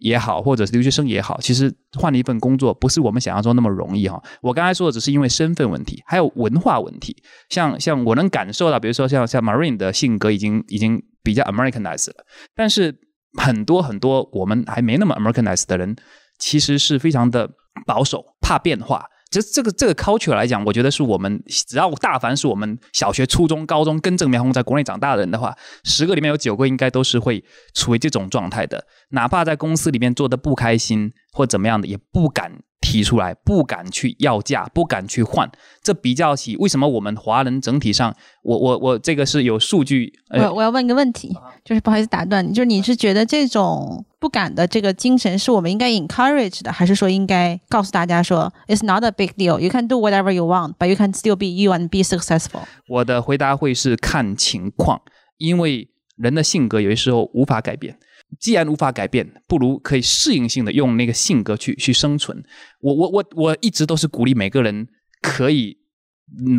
[0.00, 4.22] 也好，或者是留学生也好，其实换了一份工作不是我们想象中那么容易哈。
[4.40, 7.20] 我刚才说的只是因为身份问题，还有文化问题。
[7.48, 12.96] 像像我能感受到，比如说像像 Marine 的性格已经已经比较 Americanized 了，但是
[13.38, 15.96] 很多很多我们还没那么 Americanized 的人，
[16.38, 17.48] 其实是非常的
[17.86, 19.06] 保守，怕变化。
[19.30, 28.86] 这这个这个 culture 来讲，我觉得是我们只要大凡是我们小学、初中、高中跟郑苗红在国内长大的人的话，十个里面有九个应该都是会处于这种状态的。
[29.10, 32.50] 哪怕在公司里面做的不开心或怎么样的，也不敢
[32.88, 35.50] 提出来，不敢去要价，不敢去换。
[35.82, 40.12] 这比较起为什么我们华人整体上，我我我这个是有数据。
[40.30, 44.04] 我我要问一个问题，就是不好意思打断你，就是你是觉得这种。
[44.20, 51.12] 不敢的这个精神是我们应该 encourage 的，还是说应该告诉大家说，it's not a big deal, you can do whatever you want, but you can
[51.12, 52.62] still be you and be successful。
[52.88, 55.00] 我的回答会是看情况，
[55.36, 57.96] 因为人的性格有些时候无法改变。
[58.38, 62.42] 既然无法改变，不如可以适应性的用那个性格去去生存。
[62.80, 64.86] 我我我我一直都是鼓励每个人
[65.22, 65.78] 可以，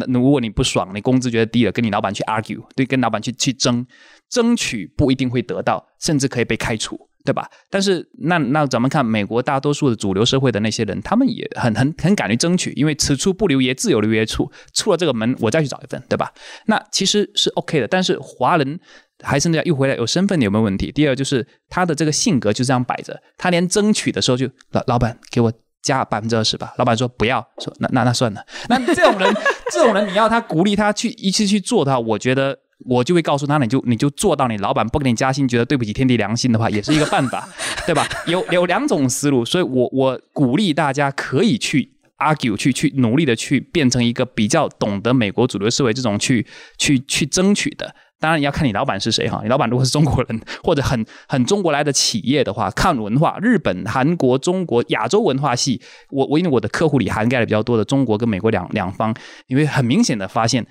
[0.07, 3.85] 如果你不爽，你工资觉得低了，跟你老板去 argue，对，跟老板去去争，
[4.29, 7.07] 争取不一定会得到，甚至可以被开除。
[7.25, 7.47] 对吧？
[7.69, 14.49] 但是那那咱们看美国大多数的主流社会的那些人，他们也很很很敢于争取，因为此处不留爷，自有留爷处。
[14.73, 16.33] 出了这个门，我再去找一份，对吧？
[16.67, 17.87] 那其实是 OK 的。
[17.87, 18.79] 但是华人
[19.23, 20.91] 还是那样，又回来有身份有没有问题？
[20.91, 25.51] 第二就是他的这个性格就这样摆着，他连争取的时候就老老板给我
[25.81, 28.45] 加百分之二十吧，老板说不要，说那那那算了。
[28.69, 29.33] 那这种人，
[29.71, 32.59] 这种人你要他鼓励他去一次去做的话，我觉得。
[32.85, 37.45] 我就会告诉他，你就你就做到，你老板不给你加薪，觉得对不起天地良心的话，也是一个办法，
[37.85, 38.07] 对吧？
[38.25, 46.47] 有有两种思路，所以我我鼓励大家可以去 argue，去去努力的去变成一个比较懂得美国主流思维这种去
[46.77, 47.93] 去去争取的。
[48.19, 59.15] 当然你要看你老板是谁哈，你老板如果是中国人 或者很很中国来的企业的话，看文化，日本、韩国、中国、亚洲文化系，我我因为我的客户里涵盖了比较多的中国跟美国两两方，
[59.47, 60.67] 你会很明显的发现。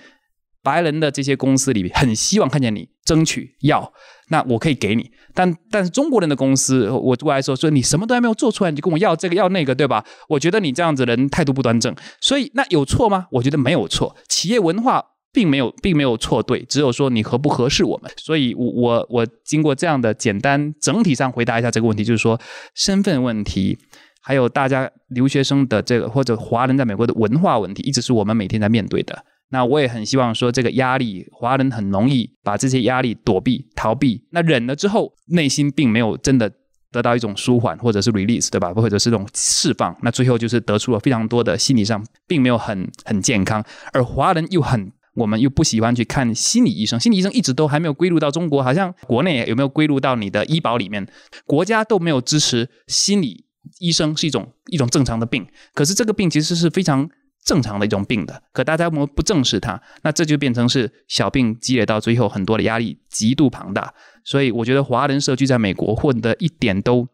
[0.60, 3.90] 白人的这些公司里很希望看见你争取要，
[4.28, 10.04] 那我可以给你，但但是中国人的公司，我过来说说你什么都还没有做出来，你就跟我要这个要那个，对吧？
[10.28, 13.28] 我觉得你这样子人态度不端正，所以那有错吗？
[13.30, 15.02] 我觉得没有错，企业文化
[15.32, 18.10] 并没有并没有错对，只有说你合不合适我们。
[18.16, 22.40] 所以，我我我经过这样的简单整体上回答一下这个问题，就是说
[22.74, 23.78] 身份问题，
[24.22, 29.24] 还有大家留学生的这个或者华人在美国的文化问题，一直是我们每天在面对的。
[29.50, 34.22] 那我也很希望说，这个压力，华人很容易把这些压力躲避、逃避。
[34.30, 36.52] 那忍了之后，内心并没有真的
[36.92, 38.74] 得到一种舒缓，或者是 release，对吧？
[38.74, 39.96] 或者是这种释放。
[40.02, 43.64] 那最后就是得出了非常多的心理上并没有很很健康。
[43.94, 46.98] 而华人又很，我们又不喜欢去看心理医生。
[46.98, 51.06] 心理医生一直都还没有归入到中国，好像国内有没有归入到你的医保里面？
[51.44, 53.44] 国家都没有支持心理
[53.80, 55.46] 医生是一种一种正常的病。
[55.74, 57.10] 可是这个病其实是非常。
[57.44, 63.94] 正常的一种病的，可大家我们不正视它，那这就变成是小病积累到最后，很多的压力极度庞大。
[64.22, 67.08] 所以我觉得华人社区在美国混的一点都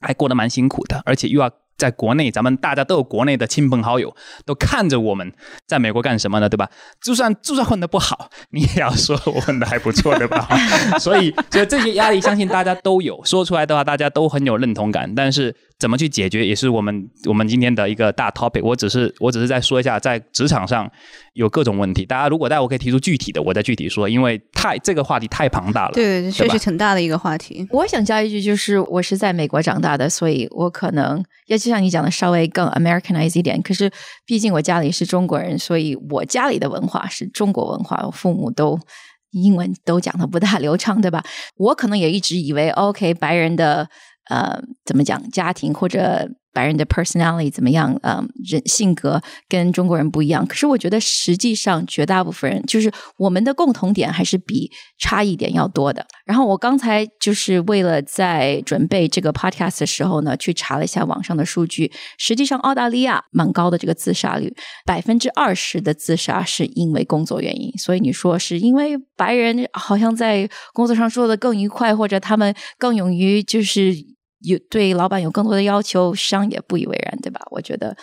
[0.00, 1.50] 还过得蛮辛苦的，而且又要。
[1.76, 4.14] 在国内，咱们大家都有国内的亲朋好友，
[4.44, 5.32] 都看着我们
[5.66, 6.48] 在美国干什么呢？
[6.48, 6.68] 对吧？
[7.00, 10.48] 就算就算混得不好，你也要说我混得还不错，对吧？
[10.98, 13.22] 所以，所以这些压力，相信大家都有。
[13.24, 15.14] 说出来的话，大家都很有认同感。
[15.14, 18.62] 但是，怎么去解决，也是我们我们今天的一个大 topic。
[18.62, 20.90] 我只是我只是在说一下，在职场上
[21.34, 22.06] 有各种问题。
[22.06, 25.92] 大家如果待会可以提出具体的，我再具体说，因为太这个话题太庞大了。
[25.92, 27.66] 对，确实挺大的一个话题。
[27.70, 31.56] 我想加一句，就是我是在美国长大的，所以我可能要。
[31.56, 33.60] 就像你讲的，稍微更 Americanize 一点。
[33.60, 33.90] 可是，
[34.24, 38.00] 毕竟我家里是中国人，所以我家里的文化是中国文化。
[38.06, 38.78] 我父母都
[39.32, 41.24] 英文都讲的不大流畅，对吧？
[41.56, 43.88] 我可能也一直以为，OK，白人的
[44.28, 46.28] 呃，怎么讲，家庭或者。
[46.56, 47.94] 白人的 personality 怎么样？
[48.02, 50.46] 嗯，人性格跟中国人不一样。
[50.46, 56.06] 可是我觉得实际上绝大部分人，就是我们的共同点还是比差异点要多的。
[56.24, 61.92] 然后我刚才就是为了在准备这个 podcast 的时候呢，去查了一下网上的数据。
[62.16, 64.50] 实际上澳大利亚蛮高的这个自杀率，
[64.86, 67.70] 百分之二十的自杀是因为工作原因。
[67.76, 74.15] 所以你说是因为白人好像在工作上做的更愉快，或者他们更勇于就是。
[74.46, 77.40] 有对老板有更多的要求，商也不以为然，对吧？
[77.50, 77.96] 我觉得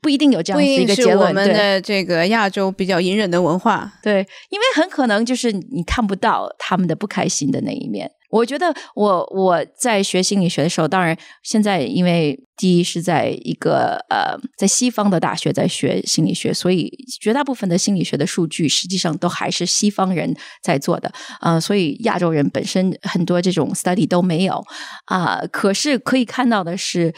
[0.00, 1.28] 不一定有这样子一个结论。
[1.28, 8.10] 我们的这个亚洲比较隐忍的文化，对，因为很可能就是你看不到他们的不开心的那一面。
[8.30, 24.64] 我觉得我我在学心理学的时候，当然现在因为第一是在一个呃在西方的大学在学心理学，所以绝大部分的心理学的数据实际上都还是西方人在做的啊，所以亚洲人本身很多这种 study 都没有
[25.06, 25.40] 啊。
[25.50, 27.12] 可是可以看到的是，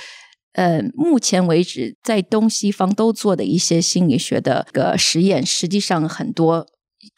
[0.54, 6.66] 呃，目前为止在东西方都做的一些心理学的个实验，实际上很多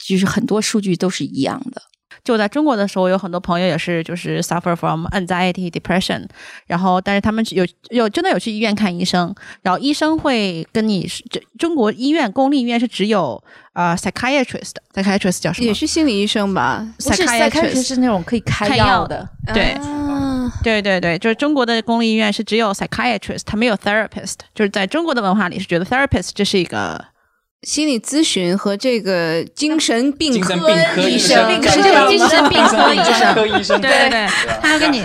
[0.04, 1.82] 就是很多数据都是一样的。
[2.24, 6.26] 就在中国的时候，有很多朋友也是就是 suffer from anxiety depression，
[6.66, 13.42] 然后但是他们有有真的有去医院看医生，然后医生会跟你这中国医院公立医院是只有
[13.74, 15.66] 啊 psychiatrist，psychiatrist 叫什么？
[15.66, 19.76] 也是心理医生吧？psychiatrist 是那种可以开药的，对，
[20.62, 27.04] 对对对，就是中国的公立医院是只有 psychiatrist，他没有 therapist，就是在中国的文化里是觉得 therapist 这是一个。
[27.64, 30.54] 心理咨询和这个精神病科
[31.08, 33.90] 医生，是这个精神病科医生，对。
[33.90, 34.26] 对对，
[34.60, 35.02] 他要给你，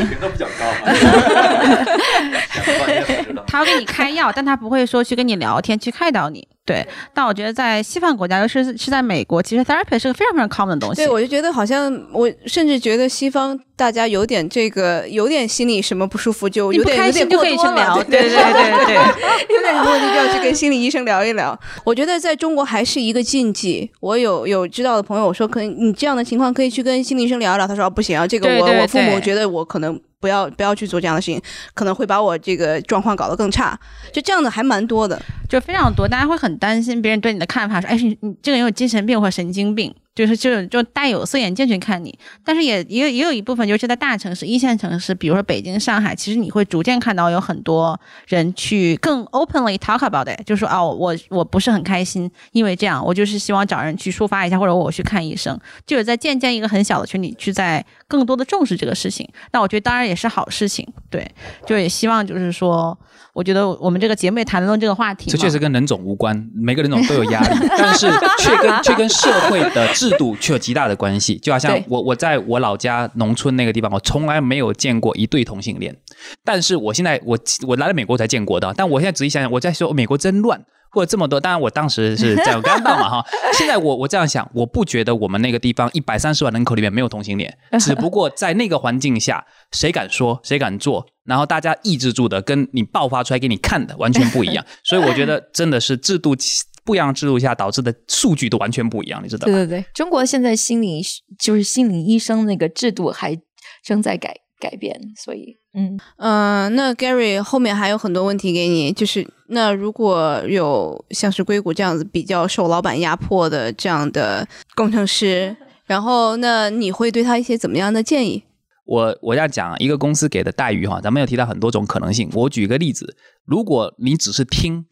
[3.47, 6.47] 他要给你开药，但他不会说去跟你聊天，去开导你。
[6.69, 11.01] 对，但我觉得在西方国家，尤其是是在美国，其实 therapy 是个非常非常 common 的东西。
[11.01, 18.03] 对，我就觉得好像我甚至觉得西方大家有点这个，有点心里什么不舒服，就有点开心就可以去聊。
[18.03, 18.95] 对对对对对，
[19.55, 21.59] 有点问题就要去跟心理医生聊一聊。
[21.83, 23.89] 我觉得在中国还是一个禁忌。
[23.99, 27.67] 我有有知道的朋友我说，可以你这样的情况可以去跟心理医生聊一聊。
[27.67, 29.99] 他说不行啊，这个我我父母觉得我可能。
[30.19, 31.41] 不要不要去做这样的事情，
[31.73, 33.79] 可能会把我这个状况搞得更差。
[34.13, 39.93] 就这样的还蛮多的，就非常多，大家会很担心别人对你的看法，说，哎，你你这个人有精神病或神经病。
[40.15, 47.97] 就是就就戴有色眼镜去看你，但是也也也有一部分，就是在大城市、一线城市，比如说北京、上海，其实你会逐渐看到有很多
[48.27, 55.57] 人去更 openly talk about it，就说哦，我我不是很开心，因为这样，我就是希望找人去抒发一下，或者我去看医生，
[55.87, 59.25] 就是在渐渐一个很小的群体去在更多的重视这个事情。
[59.53, 61.25] 那我觉得当然也是好事情，对，
[61.65, 62.97] 就也希望就是说。
[63.39, 68.05] 我觉得我们这个节目也谈论这个话题，这确实跟人种无关，每个人种都有压力， 但是
[68.37, 71.37] 却跟却跟社会的制度却有极大的关系。
[71.37, 75.95] 就好像我我在我老家农村那个地方，我从来没有见过一对同性恋，
[76.43, 78.73] 但是我现在我我来了美国才见过的。
[78.75, 80.61] 但我现在仔细想想，我在说美国真乱。
[80.91, 83.25] 或者这么多，当然我当时是这样刚到嘛哈。
[83.53, 94.65] 现在我我这样想，我不觉得我们那个地方一百三十万人口里面没有同性恋， 只不过在那个环境下，谁敢说，谁敢做，然后大家抑制住的，跟你爆发出来给你看的完全不一样。
[94.83, 96.35] 所以我觉得真的是制度
[96.83, 99.53] 不一样制度下导致的数据都完全不一样，你知道吗？
[99.53, 101.01] 对对对，中国现在心理
[101.37, 103.37] 就是心理医生那个制度还
[103.83, 105.57] 正在改改变，所以。
[105.73, 115.55] 嗯嗯，那 Gary 后面还有很多问题给你，就是那如果有像是硅谷这样子比较受老板压迫的这样的工程师，
[115.85, 118.43] 然后那你会对他一些怎么样的建议？
[118.85, 122.29] 我我要讲一个公司给的待遇哈，咱们有提到很多种可能性。
[122.33, 124.85] 我举一个例子，如果你只是听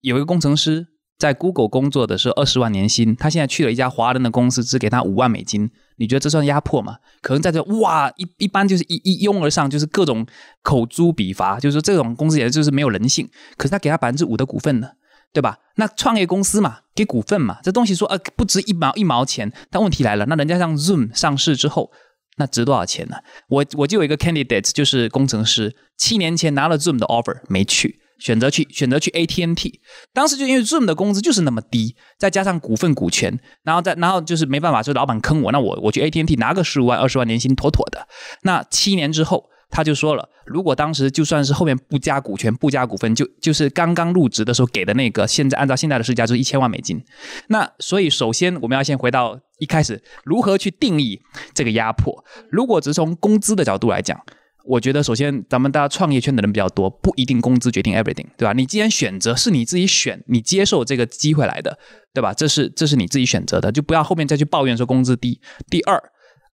[0.00, 0.88] 有一个工程师。
[1.20, 5.70] 在 Google 工作的是二十万年薪，他现在去了一家华人的公司，只给他五万美金。
[6.00, 6.96] 你觉得这算压迫吗？
[7.20, 10.26] 可能在这哇，一一般就是一一拥而上，就是各种
[10.62, 13.28] 口诛笔伐，就是说这种公司也就是没有人性。
[13.58, 14.88] 可是他给他百分之五的股份呢，
[15.30, 15.58] 对吧？
[15.76, 19.52] 那创业公司嘛，给股份嘛，这东西说呃不值一毛一毛钱。
[19.70, 21.92] 但问题来了，那人家让 Zoom 上市之后，
[22.38, 23.16] 那值多少钱呢？
[23.50, 27.99] 我我就有一个 candidate，就是工程师，七年前拿了 Zoom 的 offer 没去。
[28.20, 29.80] 选择去选择去 AT&T，
[30.12, 38.06] 当时就因为 Zoom 的工资就是那么低，再加上股份股权，然后再然后就是没办法，就老板坑我，那我我去 AT&T 拿个十五万二十万年薪妥妥的。
[38.42, 47.02] 那七年之后，他就说了，如果当时就算是后面不加股权不加股份，就就是刚刚入职的时候给的那个，现在按照现在的市价就是一千万美金。
[47.48, 51.20] 那所以首先我们要先回到一开始，如何去定义
[51.54, 52.24] 这个压迫？
[52.50, 54.20] 如果只是从工资的角度来讲。
[54.64, 58.52] 我觉得，首先，咱们大家创业圈的人比较多，不一定工资决定 everything，对吧？
[58.52, 61.78] 你既然选择是你自己选，你接受这个机会来的，
[62.12, 62.32] 对吧？
[62.34, 65.40] 这是这是你自己选择的，就不要后面再去抱怨说工资低。
[65.70, 66.00] 第二，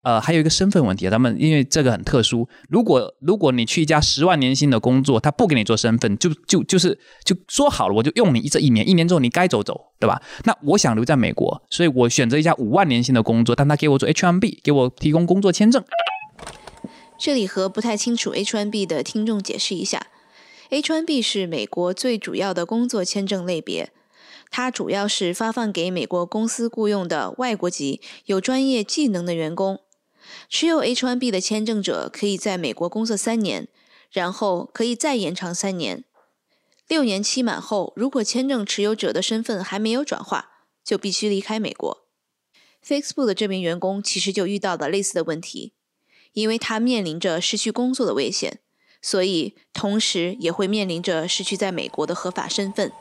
[0.02, 10.22] 呃，还有一个身份问题，咱们因为这个很特殊，如果如果你去一家十万年薪的工作，他不给你做身份，就就就是就说好了，我就用你这一年，一年之后你该走走，对吧？
[10.44, 15.82] 那我想留在美国，所以我选择一家五万年薪的工作，但他给我做 HMB，给我提供工作签证。
[17.18, 20.06] 这里和不太清楚 H1B 的听众解释一下
[20.70, 23.90] ，H1B 是美国最主要的工作签证类别，
[24.50, 29.80] 它主要是发放给美国公司雇佣的外国籍有专业技能的员工。
[30.48, 33.68] 持有 H1B 的签证者可以在美国工作三年，
[34.10, 36.04] 然后可以再延长三年。
[36.88, 40.50] 六年期满后，如果签证持有者的身份还没有转化，
[40.84, 42.06] 就必须离开美国。
[42.84, 45.72] Facebook 的这名员工其实就遇到了类似的问题。
[46.37, 48.59] 因为他面临着失去工作的危险，
[49.01, 52.93] 所以同时也会面临着失去在美国的合法身份。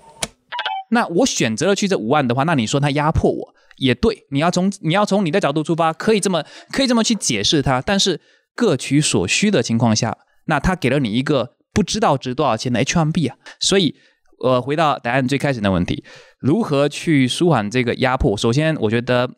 [0.91, 4.25] 那我选择了去这五万的话，那你说他压迫我也对。
[4.31, 7.81] 你要从你要从你的角度出发，可以这么可以这么去解释他。
[7.81, 8.21] 但是
[8.55, 13.37] 各取所需的情况下，那他给了你一个不知道值多少钱的 H1B 啊。
[13.59, 13.95] 所以，
[14.41, 16.05] 呃，回到答案最开始的问题，
[16.39, 18.37] 如何去舒缓这个压迫？
[18.37, 19.29] 首先，我觉得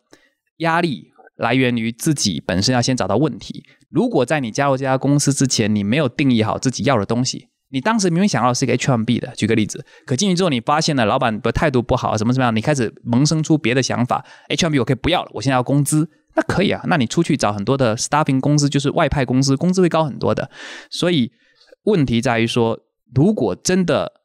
[0.57, 1.05] 压力
[1.37, 3.63] 来源于自己本身要先找到问题。
[3.89, 20.49] 如果在你加入这家公司之前，你没有定义好自己要的东西，你当时明明想要是一个 H1B 的，举个例子，可进去之后你发现了老板的态度不好，什么什么样，你开始萌生出别的想法，H1B 我可以不要了，我现在要工资，那可以啊，那你出去找很多的 staffing 公司，就是外派公司，工资会高很多的。
[20.89, 21.31] 所以
[21.83, 22.79] 问题在于说，
[23.13, 24.21] 如果真的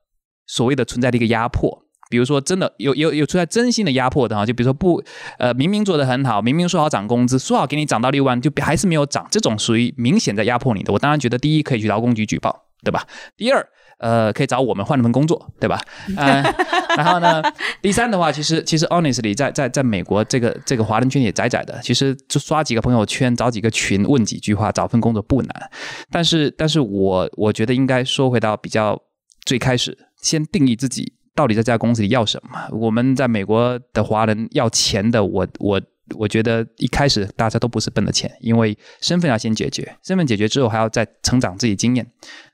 [0.46, 1.81] 所谓的存在的一个压迫。
[2.12, 5.02] 比如说，真的有有有出在真心的压迫的哈，就比如说不，
[5.38, 10.92] 呃，明明做的很好，明明说好涨工资，说好给你涨到六万，就还是没有涨，这种属于明显在压迫你的。
[10.92, 13.06] 我当然觉得，第一可以去劳工局举报，对吧？
[13.34, 15.80] 第二，呃，可以找我们换一份工作，对吧？
[16.18, 16.42] 嗯，
[16.98, 17.42] 然后呢，
[17.80, 25.70] 第三的话，其实其实 honestly，在在在美国这个这个华人圈也窄窄的，其实就刷几个朋友圈，找几个群，问几句话，找份工作不难。
[26.10, 29.00] 但是，但是我我觉得应该说回到比较
[29.46, 31.14] 最开始，先定义自己。
[31.34, 32.68] 到底在这家公司里要什么？
[32.78, 35.80] 我们在美国的华人要钱的，我我
[36.16, 42.06] 我觉得一开始大家都不是奔着钱，因为身份要先解决，身份解决之后还要再成长自己经验，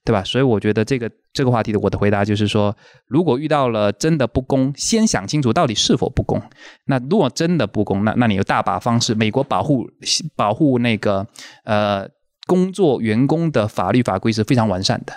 [0.05, 0.22] 对吧？
[0.22, 2.76] 所以我觉得这个这个话题的我的回答就是说，
[3.07, 6.41] 如果遇到了真的不公，先想清楚到底是否不公。
[6.85, 9.14] 那如果真的不公，那那你有大把方式。
[9.14, 9.89] 美国保护
[10.37, 11.26] 保护那个
[11.64, 12.09] 呃
[12.47, 15.12] 工作员工的法律法规是非常完善的。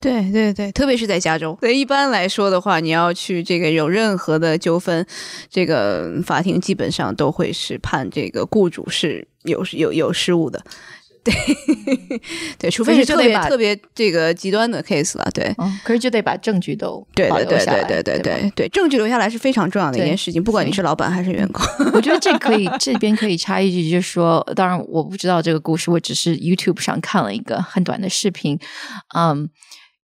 [0.00, 1.58] 对对对，特别是在加州。
[1.60, 5.04] 对，一般来说的话，你要去这个有任何的纠纷，
[5.50, 10.62] 这个法庭基本上都会是判这个雇主是有有有失误的。
[11.24, 11.34] 对
[12.58, 15.28] 对，除非是特别特别这个极端的 case 了。
[15.34, 15.52] 对，
[15.84, 21.62] 可是就得把证据都对对对对对对对对，证据留下来是非常重要的一件事情，不管你是老板还是员工。
[21.92, 28.56] 我觉得这可以这边可以插一句，就是说，当然我不知道这个故事，我只是 YouTube 上看了一个很短的视频，
[29.14, 29.50] 嗯。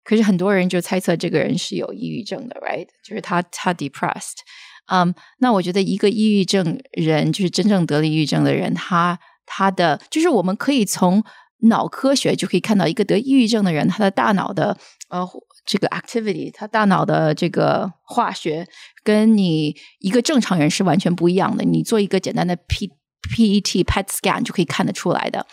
[0.03, 2.87] 可是很多人就猜测这个人是有抑郁症的，right？
[3.03, 4.37] 就是他他 depressed，
[4.87, 11.23] 嗯，那我觉得一个抑郁症人，就是真正得了抑郁症的人，他他的就是我们可以从
[11.69, 14.77] 脑科学就可以看到，一个得抑郁症的人，他的大脑的
[15.09, 15.25] 呃
[15.65, 18.67] 这个 activity，他大脑的这个化学
[19.03, 21.63] 跟你一个正常人是完全不一样的。
[21.63, 22.91] 你做一个简单的 P。
[23.29, 25.45] PET PET scan 就可以看得出来的，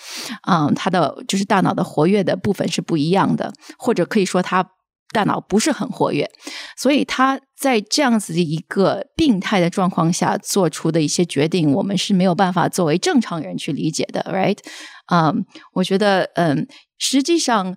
[0.48, 4.64] 嗯，他的就是大脑的活跃的部分是不一样的，或者可以说他
[5.12, 6.30] 大脑不是很活跃，
[6.76, 14.58] 所以他在这样子的一个病态的状况下做出的一些决定，我们是没有办法作为正常人去理解的，right？
[15.12, 15.44] 嗯，
[15.74, 16.66] 我觉得，嗯，
[16.98, 17.76] 实际上。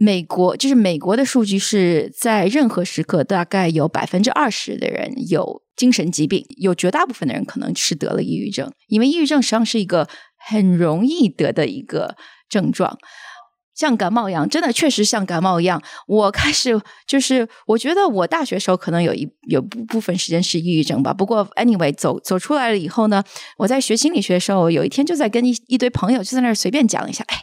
[0.00, 12.16] 美国就是美国的数据是在任何时刻，大概有百分之二十的人有精神疾病，有绝大部分的人可能是得了抑郁症，因为抑郁症实际上是一个很容易得的一个
[12.48, 12.96] 症状。
[13.78, 15.80] 像感冒一样，真的确实像感冒一样。
[16.08, 21.14] 我开始就是，我觉得我大学时候可能有一有部部分时间是抑郁症吧。
[21.14, 23.22] 不过 anyway，走走出来了以后呢，
[23.56, 27.22] 我在学心理学的时候，有一天就在跟一一堆朋友就在那儿随便讲一下。
[27.28, 27.36] 哎，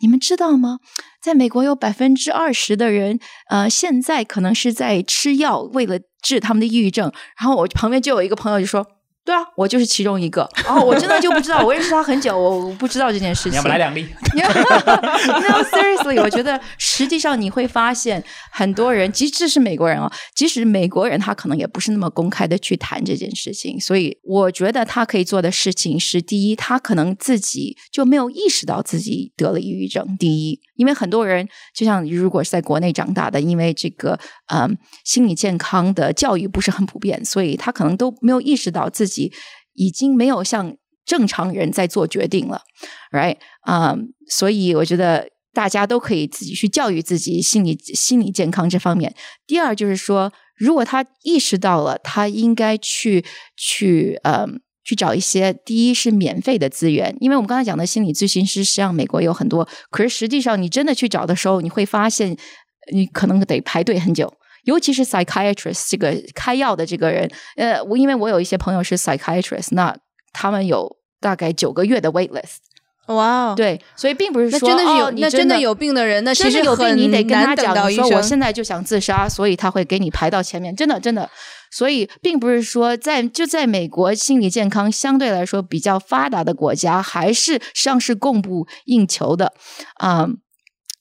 [0.00, 0.78] 你们知道吗？
[1.22, 3.20] 在美国有百分之二十的人，
[3.50, 7.12] 呃，现在可能是在吃药，为了治他们的抑郁症。
[7.38, 8.86] 然后我旁边就有一个朋友就说。
[9.24, 10.48] 对啊，我就是其中一个。
[10.64, 13.52] 然后我真的就不知道，我认识他很久，我不知道这件事情。
[13.52, 14.06] 你要不来两粒？
[14.34, 23.80] No seriously，我觉得实际上你会发现，很多人，即使是美国人哦，即使美国人，他可能也不是那么公开的去谈这件事情。
[23.80, 30.04] 所以我觉得他可以做的事情是：第一，他可能自己就没有意识到自己得了抑郁症。
[30.18, 34.18] 第一，因为很多人就像如果是在国内长大的，因为这个
[34.52, 39.32] 嗯心理健康的教育不是很普遍，所以他可能都没有意识到自己。
[39.76, 42.62] 已经没有像正常人在做决定了
[43.10, 43.38] ，right？
[43.62, 43.96] 啊，
[44.28, 49.12] 所以我觉得大家都可以自己去教育自己心理心理健康这方面。
[49.48, 53.24] 第二就是说，如果他意识到了，他应该去
[53.56, 62.36] 去嗯去找一些第一是免费的资源，因为我们刚才讲的心理咨询师，实际上美国有很多，可是实际上你真的去找的时候，你会发现
[62.92, 64.32] 你可能得排队很久。
[64.64, 69.94] 尤其是 psychiatrist 这个开药的这个人，呃，我因为我有一些朋友是 psychiatrist，那
[70.32, 72.56] 他们有大概九个月的 wait list。
[73.08, 80.74] 哇，对，所以并不是说真的是有，那真的有病的人，那其实有病你得跟他讲说我现在就想自杀，所以他会给你排到前面。
[80.74, 81.28] 真的，真的，
[81.74, 89.52] 所以并不是说在就在美国心理健康相对来说比较发达的国家，还是实际上是供不应求的，
[89.96, 90.28] 啊。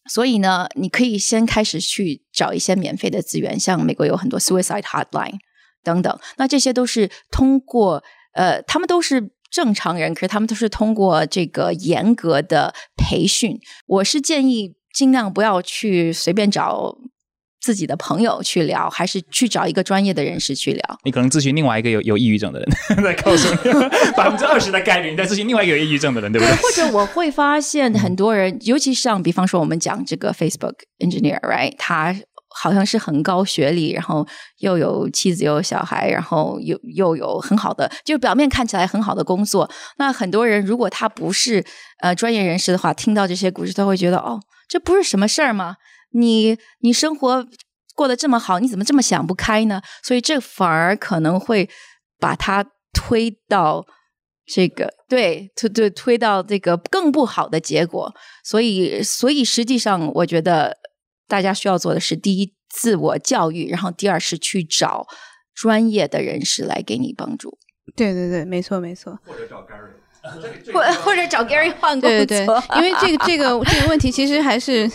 [0.10, 5.38] 所以呢，你可以先开始去找一些免费的资源，像美国有很多 suicide hotline
[5.84, 6.20] 等等。
[6.38, 8.04] 那这些都是通过
[8.34, 13.60] 呃，他们都是正常人，可是他们都是通过这个严格的培训。
[13.86, 16.98] 我是建议尽量不要去随便找。
[17.64, 21.00] 自己的朋友去聊，还是去找一个专业的人士去聊？
[21.06, 22.70] 你可能咨询另外一个有有抑郁症的人，
[23.02, 23.72] 在告诉你
[24.18, 26.54] 百分之二十的概率你在咨询另外一个有抑郁症的人，对不对？
[26.62, 31.74] 或者我会发现很多人，尤其像比方说我们讲这个 Facebook engineer，right？
[31.78, 32.14] 他
[32.50, 34.28] 好像是很高学历，然后
[34.60, 39.72] 又有妻子又有小孩，然后又又有很好的，就表面看起来很好的工作。
[39.98, 41.64] 那很多人如果他不是
[42.02, 45.78] 呃专业人士的话，听到这些故事，他会觉得哦，这不是什么事儿吗？
[46.14, 47.48] 你你生活
[47.96, 49.82] 过得这么好，你怎么这么想不开呢？
[50.02, 51.70] 所以这反而可能会
[52.20, 53.86] 把他推到
[54.46, 58.14] 这个对推对推到这个更不好的结果。
[58.44, 60.78] 所以所以实际上，我觉得
[61.28, 65.06] 大家需要做的是：第一，自我教育；然后第二是去找
[65.54, 67.58] 专业的人士来给你帮助。
[67.96, 69.20] 对对对，没错没错。
[69.26, 70.03] 或者找 Gary。
[70.74, 72.40] 或或者找 Gary 换工作，对对，
[72.78, 74.90] 因为这个这个这个问题其实还是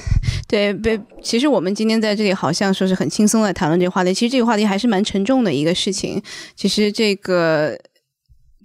[0.47, 0.99] 对被。
[1.23, 6.23] 其实我们今天在这里好像说是很轻松的谈论这个话题，其实这个话题还是蛮沉重的一个事情。
[6.57, 7.79] 其实这个。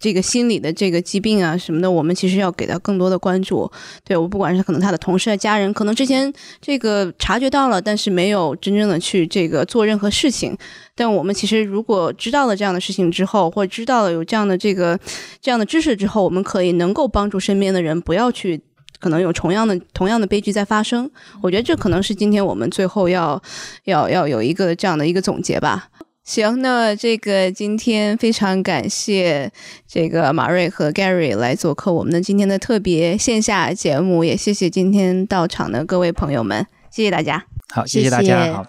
[0.04, 3.72] 这个心理的这个疾病啊什么的，我们其实要给到更多的关注。
[4.04, 10.58] 对我不管是可能他的同事、家人，可能之前这个察觉到了，但是没有真正的去这个做任何事情。
[10.94, 15.00] 但我们其实如果知道了这样的事情之后，或者知道了有这样的这个
[15.40, 18.62] 这样的知识之后，我们可以能够帮助身边的人不要去。
[19.00, 23.42] 可能有同样的同样的悲剧在发生，我觉得这可能是今天我们最后要
[23.84, 25.90] 要要有一个这样的一个总结吧。
[26.24, 29.52] 行，那这个今天非常感谢
[29.86, 37.44] 这个马瑞和 Gary 来做客我们的今天的特别线下节目，也谢谢今天到场的各位朋友们，谢谢大家。
[37.74, 38.54] 好，谢谢大家。
[38.54, 38.66] 好。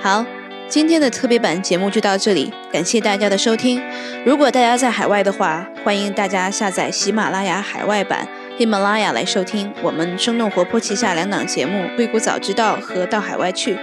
[0.00, 0.24] 好，
[0.68, 3.82] 今天的特别版节目就到这里，感谢大家的收听。
[4.24, 8.28] 如果大家在海外的话，欢迎大家下载喜马拉雅海外版。
[8.60, 13.74] 喜马拉雅来收听我们生动活泼旗下两档节目《硅谷早知道》和《到海外去》。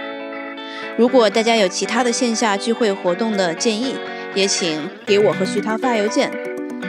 [0.96, 3.96] 如果大家有其他的线下聚会活动的建议，
[4.36, 6.30] 也请给我和徐涛发邮件。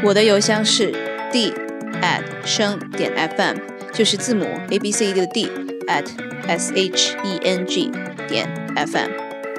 [0.03, 0.93] 我的邮箱是
[1.31, 1.51] d
[1.99, 3.57] at 声点 fm，
[3.91, 5.49] 就是字母 a b c d 的 d
[5.87, 6.05] at
[6.47, 7.91] s h e n g
[8.27, 9.09] 点 fm。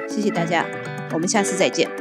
[0.07, 0.65] 谢谢大家，
[1.11, 2.00] 我们下次再见。